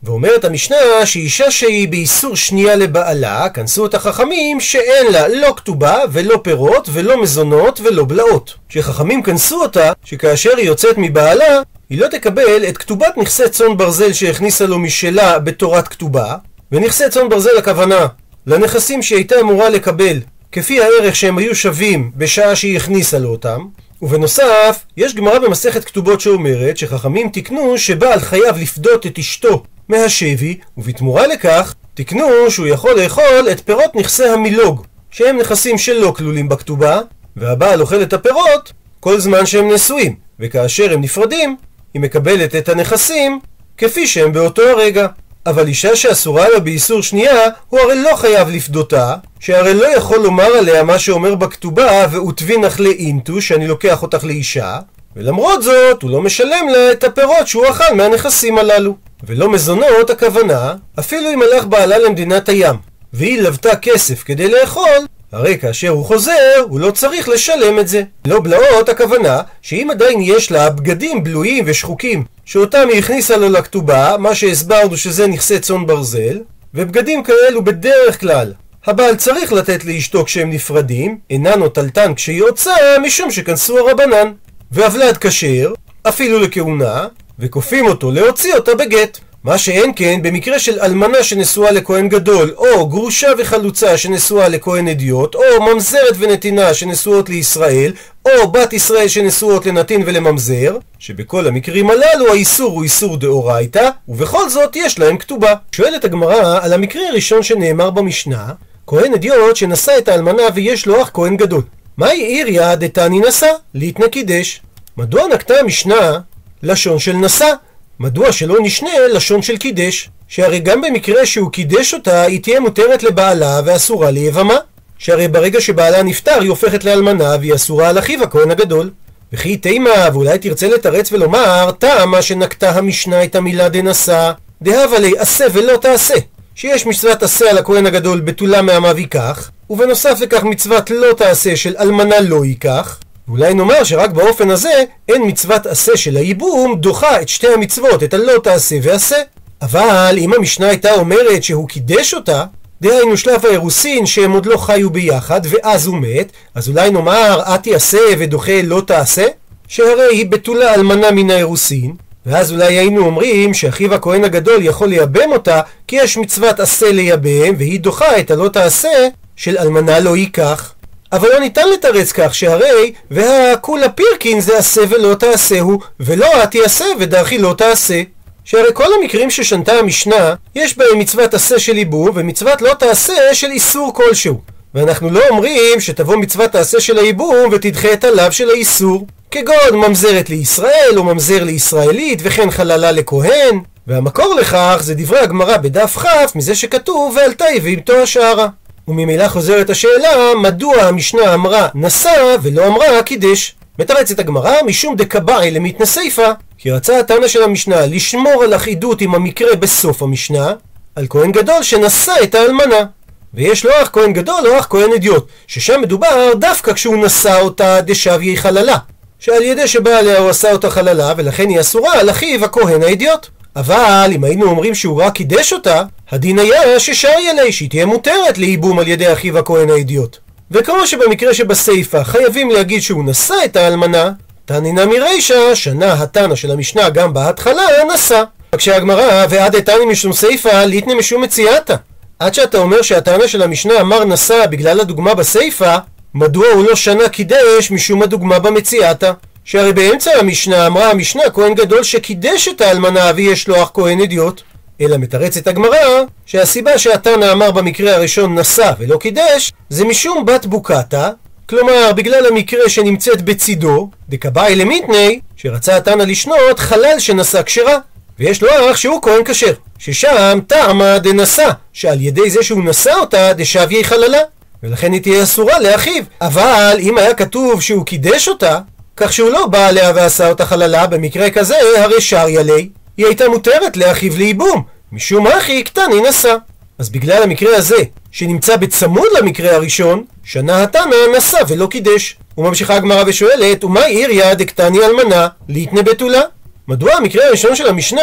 ואומרת 0.03 0.45
המשנה 0.45 1.05
שאישה 1.05 1.51
שהיא 1.51 1.87
באיסור 1.87 2.35
שנייה 2.35 2.75
לבעלה, 2.75 3.49
כנסו 3.49 3.85
את 3.85 3.93
החכמים 3.93 4.59
שאין 4.59 5.11
לה 5.11 5.27
לא 5.27 5.53
כתובה 5.57 5.97
ולא 6.11 6.39
פירות 6.43 6.89
ולא 6.93 7.21
מזונות 7.21 7.79
ולא 7.83 8.05
בלעות. 8.07 8.53
שחכמים 8.69 9.23
כנסו 9.23 9.61
אותה 9.61 9.91
שכאשר 10.03 10.57
היא 10.57 10.65
יוצאת 10.65 10.97
מבעלה, 10.97 11.61
היא 11.89 11.99
לא 11.99 12.07
תקבל 12.07 12.65
את 12.69 12.77
כתובת 12.77 13.17
נכסי 13.17 13.49
צאן 13.49 13.77
ברזל 13.77 14.13
שהכניסה 14.13 14.65
לו 14.65 14.79
משלה 14.79 15.39
בתורת 15.39 15.87
כתובה, 15.87 16.35
ונכסי 16.71 17.03
צאן 17.09 17.29
ברזל 17.29 17.57
הכוונה 17.57 18.07
לנכסים 18.47 19.01
שהיא 19.01 19.17
הייתה 19.17 19.39
אמורה 19.39 19.69
לקבל 19.69 20.19
כפי 20.51 20.81
הערך 20.81 21.15
שהם 21.15 21.37
היו 21.37 21.55
שווים 21.55 22.11
בשעה 22.15 22.55
שהיא 22.55 22.77
הכניסה 22.77 23.19
לו 23.19 23.29
אותם, 23.29 23.65
ובנוסף, 24.01 24.83
יש 24.97 25.15
גמרא 25.15 25.39
במסכת 25.39 25.83
כתובות 25.83 26.21
שאומרת 26.21 26.77
שחכמים 26.77 27.29
תיקנו 27.29 27.77
שבעל 27.77 28.19
חייב 28.19 28.57
לפדות 28.57 29.05
את 29.05 29.19
אשתו 29.19 29.63
מהשבי, 29.89 30.57
ובתמורה 30.77 31.27
לכך 31.27 31.75
תיקנו 31.93 32.51
שהוא 32.51 32.67
יכול 32.67 33.01
לאכול 33.01 33.47
את 33.51 33.61
פירות 33.65 33.95
נכסי 33.95 34.25
המילוג, 34.25 34.83
שהם 35.11 35.37
נכסים 35.37 35.77
שלא 35.77 36.13
כלולים 36.17 36.49
בכתובה, 36.49 37.01
והבעל 37.35 37.81
אוכל 37.81 38.01
את 38.01 38.13
הפירות 38.13 38.73
כל 38.99 39.19
זמן 39.19 39.45
שהם 39.45 39.71
נשואים, 39.71 40.15
וכאשר 40.39 40.93
הם 40.93 41.01
נפרדים, 41.01 41.55
היא 41.95 42.01
מקבלת 42.01 42.55
את 42.55 42.69
הנכסים 42.69 43.39
כפי 43.77 44.07
שהם 44.07 44.33
באותו 44.33 44.61
הרגע. 44.61 45.07
אבל 45.45 45.67
אישה 45.67 45.95
שאסורה 45.95 46.49
לה 46.49 46.59
באיסור 46.59 47.01
שנייה, 47.01 47.49
הוא 47.69 47.79
הרי 47.79 48.01
לא 48.01 48.15
חייב 48.15 48.49
לפדותה, 48.49 49.15
שהרי 49.39 49.73
לא 49.73 49.87
יכול 49.87 50.17
לומר 50.17 50.45
עליה 50.45 50.83
מה 50.83 50.99
שאומר 50.99 51.35
בכתובה, 51.35 52.07
ואותבינך 52.11 52.79
לאינטו, 52.79 53.41
שאני 53.41 53.67
לוקח 53.67 54.01
אותך 54.01 54.23
לאישה, 54.23 54.79
ולמרות 55.15 55.63
זאת, 55.63 56.01
הוא 56.01 56.11
לא 56.11 56.21
משלם 56.21 56.67
לה 56.71 56.91
את 56.91 57.03
הפירות 57.03 57.47
שהוא 57.47 57.69
אכל 57.69 57.95
מהנכסים 57.95 58.57
הללו. 58.57 58.95
ולא 59.23 59.49
מזונות 59.49 60.09
הכוונה, 60.09 60.73
אפילו 60.99 61.33
אם 61.33 61.41
הלך 61.41 61.65
בעלה 61.65 61.97
למדינת 61.97 62.49
הים, 62.49 62.75
והיא 63.13 63.41
לוותה 63.41 63.75
כסף 63.75 64.23
כדי 64.23 64.51
לאכול, 64.51 65.05
הרי 65.35 65.57
כאשר 65.57 65.89
הוא 65.89 66.05
חוזר, 66.05 66.65
הוא 66.69 66.79
לא 66.79 66.91
צריך 66.91 67.29
לשלם 67.29 67.79
את 67.79 67.87
זה. 67.87 68.03
לא 68.27 68.39
בלעות 68.39 68.89
הכוונה 68.89 69.41
שאם 69.61 69.87
עדיין 69.91 70.21
יש 70.21 70.51
לה 70.51 70.69
בגדים 70.69 71.23
בלויים 71.23 71.63
ושחוקים, 71.67 72.23
שאותם 72.45 72.87
היא 72.91 72.99
הכניסה 72.99 73.37
לו 73.37 73.49
לכתובה, 73.49 74.15
מה 74.19 74.35
שהסברנו 74.35 74.97
שזה 74.97 75.27
נכסי 75.27 75.59
צאן 75.59 75.85
ברזל, 75.85 76.39
ובגדים 76.73 77.23
כאלו 77.23 77.63
בדרך 77.63 78.19
כלל 78.19 78.53
הבעל 78.85 79.15
צריך 79.15 79.53
לתת 79.53 79.85
לאשתו 79.85 80.25
כשהם 80.25 80.49
נפרדים, 80.49 81.17
אינן 81.29 81.59
נוטלתן 81.59 82.13
כשהיא 82.15 82.43
הוצאה, 82.43 82.99
משום 82.99 83.31
שכנסו 83.31 83.79
הרבנן. 83.79 84.31
והבלד 84.71 85.17
כשר, 85.17 85.73
אפילו 86.03 86.39
לכהונה, 86.39 87.07
וכופים 87.39 87.87
אותו 87.87 88.11
להוציא 88.11 88.55
אותה 88.55 88.75
בגט. 88.75 89.19
מה 89.45 89.57
שאין 89.57 89.91
כן 89.95 90.19
במקרה 90.23 90.59
של 90.59 90.79
אלמנה 90.79 91.23
שנשואה 91.23 91.71
לכהן 91.71 92.09
גדול, 92.09 92.53
או 92.57 92.87
גרושה 92.87 93.27
וחלוצה 93.37 93.97
שנשואה 93.97 94.47
לכהן 94.47 94.87
אדיוט, 94.87 95.35
או 95.35 95.63
ממזרת 95.63 96.15
ונתינה 96.17 96.73
שנשואות 96.73 97.29
לישראל, 97.29 97.93
או 98.25 98.51
בת 98.51 98.73
ישראל 98.73 99.07
שנשואות 99.07 99.65
לנתין 99.65 100.03
ולממזר, 100.05 100.77
שבכל 100.99 101.47
המקרים 101.47 101.89
הללו 101.89 102.31
האיסור 102.31 102.71
הוא 102.71 102.83
איסור 102.83 103.17
דאורייתא, 103.17 103.89
ובכל 104.07 104.49
זאת 104.49 104.75
יש 104.75 104.99
להם 104.99 105.17
כתובה. 105.17 105.53
שואלת 105.71 106.05
הגמרא 106.05 106.59
על 106.61 106.73
המקרה 106.73 107.07
הראשון 107.09 107.43
שנאמר 107.43 107.89
במשנה, 107.89 108.47
כהן 108.87 109.13
אדיוט 109.13 109.55
שנשא 109.55 109.97
את 109.97 110.07
האלמנה 110.07 110.43
ויש 110.55 110.85
לו 110.85 111.01
אח 111.01 111.11
כהן 111.13 111.37
גדול. 111.37 111.61
מהי 111.97 112.23
עיריה 112.23 112.75
דתני 112.75 113.19
נשא? 113.19 113.51
ליתנה 113.73 114.07
קידש. 114.07 114.61
מדוע 114.97 115.27
נקטה 115.27 115.59
המשנה 115.59 116.19
לשון 116.63 116.99
של 116.99 117.13
נשא? 117.13 117.53
מדוע 117.99 118.31
שלא 118.31 118.55
נשנה 118.61 118.89
לשון 119.13 119.41
של 119.41 119.57
קידש? 119.57 120.09
שהרי 120.27 120.59
גם 120.59 120.81
במקרה 120.81 121.25
שהוא 121.25 121.51
קידש 121.51 121.93
אותה, 121.93 122.21
היא 122.21 122.41
תהיה 122.41 122.59
מותרת 122.59 123.03
לבעלה 123.03 123.61
ואסורה 123.65 124.11
ליבמה. 124.11 124.57
שהרי 124.97 125.27
ברגע 125.27 125.61
שבעלה 125.61 126.03
נפטר, 126.03 126.41
היא 126.41 126.49
הופכת 126.49 126.83
לאלמנה 126.83 127.35
והיא 127.39 127.55
אסורה 127.55 127.89
על 127.89 127.99
אחיו 127.99 128.23
הכהן 128.23 128.51
הגדול. 128.51 128.89
וכי 129.33 129.57
תימה, 129.57 130.09
ואולי 130.13 130.39
תרצה 130.39 130.67
לתרץ 130.67 131.11
ולומר, 131.11 131.71
טעמה 131.79 132.21
שנקטה 132.21 132.69
המשנה 132.69 133.23
את 133.23 133.35
המילה 133.35 133.69
דנשא, 133.69 134.31
דהבה 134.61 134.99
לי 134.99 135.13
עשה 135.17 135.45
ולא 135.53 135.77
תעשה. 135.77 136.15
שיש 136.55 136.85
מצוות 136.85 137.23
עשה 137.23 137.49
על 137.49 137.57
הכהן 137.57 137.85
הגדול 137.85 138.19
בתולה 138.19 138.61
מעמיו 138.61 138.99
ייקח, 138.99 139.51
ובנוסף 139.69 140.17
לכך 140.21 140.43
מצוות 140.43 140.89
לא 140.89 141.13
תעשה 141.13 141.55
של 141.55 141.75
אלמנה 141.79 142.19
לא 142.19 142.45
ייקח, 142.45 142.99
ואולי 143.27 143.53
נאמר 143.53 143.83
שרק 143.83 144.09
באופן 144.09 144.49
הזה 144.49 144.83
אין 145.09 145.27
מצוות 145.27 145.65
עשה 145.65 145.97
של 145.97 146.17
הייבום 146.17 146.75
דוחה 146.75 147.21
את 147.21 147.29
שתי 147.29 147.47
המצוות, 147.47 148.03
את 148.03 148.13
הלא 148.13 148.39
תעשה 148.43 148.75
ועשה. 148.81 149.15
אבל 149.61 150.15
אם 150.17 150.33
המשנה 150.33 150.67
הייתה 150.67 150.93
אומרת 150.93 151.43
שהוא 151.43 151.67
קידש 151.67 152.13
אותה, 152.13 152.45
דהיינו 152.81 153.17
שלב 153.17 153.45
האירוסין 153.45 154.05
שהם 154.05 154.31
עוד 154.31 154.45
לא 154.45 154.57
חיו 154.57 154.89
ביחד 154.89 155.41
ואז 155.43 155.87
הוא 155.87 155.97
מת, 155.97 156.31
אז 156.55 156.69
אולי 156.69 156.91
נאמר 156.91 157.41
את 157.55 157.67
יעשה 157.67 157.99
ודוחה 158.19 158.61
לא 158.63 158.81
תעשה? 158.87 159.25
שהרי 159.67 160.07
היא 160.11 160.25
בתולה 160.25 160.73
אלמנה 160.73 161.11
מן 161.11 161.29
האירוסין, 161.31 161.93
ואז 162.25 162.51
אולי 162.51 162.73
היינו 162.77 163.05
אומרים 163.05 163.53
שאחיו 163.53 163.93
הכהן 163.93 164.23
הגדול 164.23 164.61
יכול 164.61 164.87
לייבם 164.89 165.31
אותה 165.31 165.61
כי 165.87 165.95
יש 165.95 166.17
מצוות 166.17 166.59
עשה 166.59 166.91
לייבם 166.91 167.55
והיא 167.57 167.79
דוחה 167.79 168.19
את 168.19 168.31
הלא 168.31 168.47
תעשה 168.47 169.07
של 169.35 169.57
אלמנה 169.57 169.99
לא 169.99 170.17
ייקח. 170.17 170.73
אבל 171.15 171.29
לא 171.29 171.39
ניתן 171.39 171.69
לתרץ 171.73 172.11
כך 172.11 172.35
שהרי 172.35 172.93
והכולה 173.11 173.89
פירקין 173.89 174.39
זה 174.41 174.57
עשה 174.57 174.81
ולא 174.89 175.15
תעשהו 175.15 175.79
ולא 175.99 176.43
את 176.43 176.55
יעשה 176.55 176.85
ודרכי 176.99 177.37
לא 177.37 177.55
תעשה. 177.57 178.01
שהרי 178.43 178.69
כל 178.73 178.87
המקרים 179.01 179.29
ששנתה 179.29 179.73
המשנה 179.73 180.35
יש 180.55 180.77
בהם 180.77 180.99
מצוות 180.99 181.33
עשה 181.33 181.59
של 181.59 181.77
ייבום 181.77 182.09
ומצוות 182.13 182.61
לא 182.61 182.73
תעשה 182.73 183.13
של 183.33 183.51
איסור 183.51 183.93
כלשהו. 183.93 184.41
ואנחנו 184.75 185.09
לא 185.09 185.21
אומרים 185.29 185.79
שתבוא 185.79 186.15
מצוות 186.15 186.51
תעשה 186.51 186.79
של 186.79 186.97
הייבום 186.97 187.49
ותדחה 187.51 187.93
את 187.93 188.03
הלאו 188.03 188.31
של 188.31 188.49
האיסור. 188.49 189.07
כגון 189.31 189.73
ממזרת 189.73 190.29
לישראל 190.29 190.93
או 190.97 191.03
ממזר 191.03 191.43
לישראלית 191.43 192.19
וכן 192.23 192.51
חללה 192.51 192.91
לכהן. 192.91 193.59
והמקור 193.87 194.35
לכך 194.35 194.79
זה 194.81 194.93
דברי 194.93 195.19
הגמרא 195.19 195.57
בדף 195.57 195.97
כ' 195.97 196.35
מזה 196.35 196.55
שכתוב 196.55 197.15
ועלתה 197.15 197.45
יבימתו 197.55 197.93
השערה 197.93 198.47
וממילא 198.87 199.27
חוזרת 199.27 199.69
השאלה 199.69 200.35
מדוע 200.41 200.75
המשנה 200.81 201.33
אמרה 201.33 201.67
נשא 201.75 202.35
ולא 202.41 202.67
אמרה 202.67 203.03
קידש? 203.03 203.55
מתרצת 203.79 204.19
הגמרא 204.19 204.53
משום 204.65 204.95
דקבעי 204.95 205.51
למתנסיפה 205.51 206.31
כי 206.57 206.71
רצה 206.71 206.99
התנא 206.99 207.27
של 207.27 207.43
המשנה 207.43 207.85
לשמור 207.85 208.43
על 208.43 208.55
אחידות 208.55 209.01
עם 209.01 209.15
המקרה 209.15 209.55
בסוף 209.55 210.01
המשנה 210.01 210.53
על 210.95 211.05
כהן 211.09 211.31
גדול 211.31 211.63
שנשא 211.63 212.13
את 212.23 212.35
האלמנה 212.35 212.85
ויש 213.33 213.65
לו 213.65 213.71
אח 213.81 213.89
כהן 213.93 214.13
גדול 214.13 214.47
או 214.47 214.59
אח 214.59 214.67
כהן 214.69 214.93
אדיוט 214.95 215.27
ששם 215.47 215.81
מדובר 215.81 216.33
דווקא 216.39 216.73
כשהוא 216.73 217.05
נשא 217.05 217.39
אותה 217.41 217.81
דשביה 217.81 218.37
חללה 218.37 218.77
שעל 219.19 219.43
ידי 219.43 219.67
שבא 219.67 219.91
עליה 219.91 220.19
הוא 220.19 220.29
עשה 220.29 220.51
אותה 220.51 220.69
חללה 220.69 221.13
ולכן 221.17 221.49
היא 221.49 221.59
אסורה 221.59 221.99
על 221.99 222.09
אחיו 222.09 222.45
הכהן 222.45 222.83
האדיוט 222.83 223.27
אבל 223.55 224.11
אם 224.15 224.23
היינו 224.23 224.45
אומרים 224.45 224.75
שהוא 224.75 225.03
רק 225.03 225.13
קידש 225.13 225.53
אותה, 225.53 225.83
הדין 226.11 226.39
היה 226.39 226.79
ששארי 226.79 227.29
עלי, 227.29 227.51
שהיא 227.51 227.69
תהיה 227.69 227.85
מותרת 227.85 228.37
לייבום 228.37 228.79
על 228.79 228.87
ידי 228.87 229.13
אחיו 229.13 229.37
הכהן 229.37 229.69
האידיוט. 229.69 230.17
וכמו 230.51 230.87
שבמקרה 230.87 231.33
שבסיפא 231.33 232.03
חייבים 232.03 232.49
להגיד 232.49 232.81
שהוא 232.81 233.05
נשא 233.05 233.35
את 233.45 233.55
האלמנה, 233.55 234.11
תנינה 234.45 234.85
מרישא, 234.85 235.55
שנה 235.55 235.93
התנא 235.93 236.35
של 236.35 236.51
המשנה 236.51 236.89
גם 236.89 237.13
בהתחלה, 237.13 237.63
נשא. 237.93 238.23
רק 238.53 238.61
שהגמרא, 238.61 239.25
ועד 239.29 239.55
איתני 239.55 239.85
משום 239.85 240.13
סיפא, 240.13 240.63
ליתנה 240.65 240.95
משום 240.95 241.21
מציאתא. 241.21 241.75
עד 242.19 242.33
שאתה 242.33 242.57
אומר 242.57 242.81
שהטענה 242.81 243.27
של 243.27 243.41
המשנה 243.41 243.81
אמר 243.81 244.05
נשא 244.05 244.45
בגלל 244.45 244.79
הדוגמה 244.79 245.13
בסיפא, 245.13 245.77
מדוע 246.13 246.47
הוא 246.47 246.65
לא 246.65 246.75
שנה 246.75 247.09
קידש 247.09 247.71
משום 247.71 248.01
הדוגמה 248.01 248.39
במציאתא? 248.39 249.11
שהרי 249.45 249.73
באמצע 249.73 250.11
המשנה 250.19 250.67
אמרה 250.67 250.91
המשנה 250.91 251.23
כהן 251.33 251.53
גדול 251.53 251.83
שקידש 251.83 252.47
את 252.47 252.61
האלמנה 252.61 253.11
לו 253.47 253.63
אח 253.63 253.71
כהן 253.73 254.01
אדיוט. 254.01 254.41
אלא 254.81 254.97
מתרצת 254.97 255.47
הגמרא 255.47 256.03
שהסיבה 256.25 256.77
שהתנא 256.77 257.31
אמר 257.31 257.51
במקרה 257.51 257.95
הראשון 257.95 258.39
נשא 258.39 258.71
ולא 258.79 258.97
קידש 258.97 259.51
זה 259.69 259.85
משום 259.85 260.25
בת 260.25 260.45
בוקטה 260.45 261.09
כלומר 261.49 261.91
בגלל 261.95 262.25
המקרה 262.25 262.69
שנמצאת 262.69 263.21
בצידו 263.21 263.89
דקבאי 264.09 264.55
למיתני 264.55 265.19
שרצה 265.35 265.77
התנא 265.77 266.03
לשנות 266.03 266.59
חלל 266.59 266.99
שנשא 266.99 267.41
כשרה 267.41 267.77
ויש 268.19 268.41
לו 268.41 268.49
אח 268.71 268.75
שהוא 268.75 269.01
כהן 269.01 269.23
כשר 269.25 269.53
ששם 269.79 270.39
טעמה 270.47 270.99
דנשא 270.99 271.49
שעל 271.73 272.01
ידי 272.01 272.29
זה 272.29 272.43
שהוא 272.43 272.63
נשא 272.63 272.93
אותה 272.93 273.33
דשביה 273.33 273.83
חללה. 273.83 274.19
ולכן 274.63 274.91
היא 274.91 275.01
תהיה 275.01 275.23
אסורה 275.23 275.59
לאחיו. 275.59 276.03
אבל 276.21 276.77
אם 276.79 276.97
היה 276.97 277.13
כתוב 277.13 277.61
שהוא 277.61 277.85
קידש 277.85 278.27
אותה 278.27 278.59
כך 278.97 279.13
שהוא 279.13 279.29
לא 279.29 279.47
בא 279.47 279.67
עליה 279.67 279.91
ועשה 279.95 280.29
אותה 280.29 280.45
חללה, 280.45 280.87
במקרה 280.87 281.29
כזה 281.29 281.55
הרי 281.77 282.01
שריה 282.01 282.43
לי, 282.43 282.69
היא 282.97 283.05
הייתה 283.05 283.29
מותרת 283.29 283.77
לאחיו 283.77 284.17
לייבום, 284.17 284.63
משום 284.91 285.27
אחי 285.27 285.63
קטני 285.63 286.01
נשא. 286.09 286.35
אז 286.79 286.89
בגלל 286.89 287.23
המקרה 287.23 287.57
הזה, 287.57 287.83
שנמצא 288.11 288.55
בצמוד 288.55 289.07
למקרה 289.19 289.55
הראשון, 289.55 290.03
שנה 290.23 290.63
התנא 290.63 290.95
נשא 291.17 291.37
ולא 291.47 291.67
קידש. 291.67 292.17
וממשיכה 292.37 292.75
הגמרא 292.75 293.03
ושואלת, 293.07 293.63
ומה 293.63 293.83
עיריה 293.83 294.35
דקטני 294.35 294.85
אלמנה 294.85 295.27
ליתנה 295.49 295.81
בתולה? 295.81 296.21
מדוע 296.67 296.93
המקרה 296.93 297.27
הראשון 297.27 297.55
של 297.55 297.67
המשנה 297.67 298.01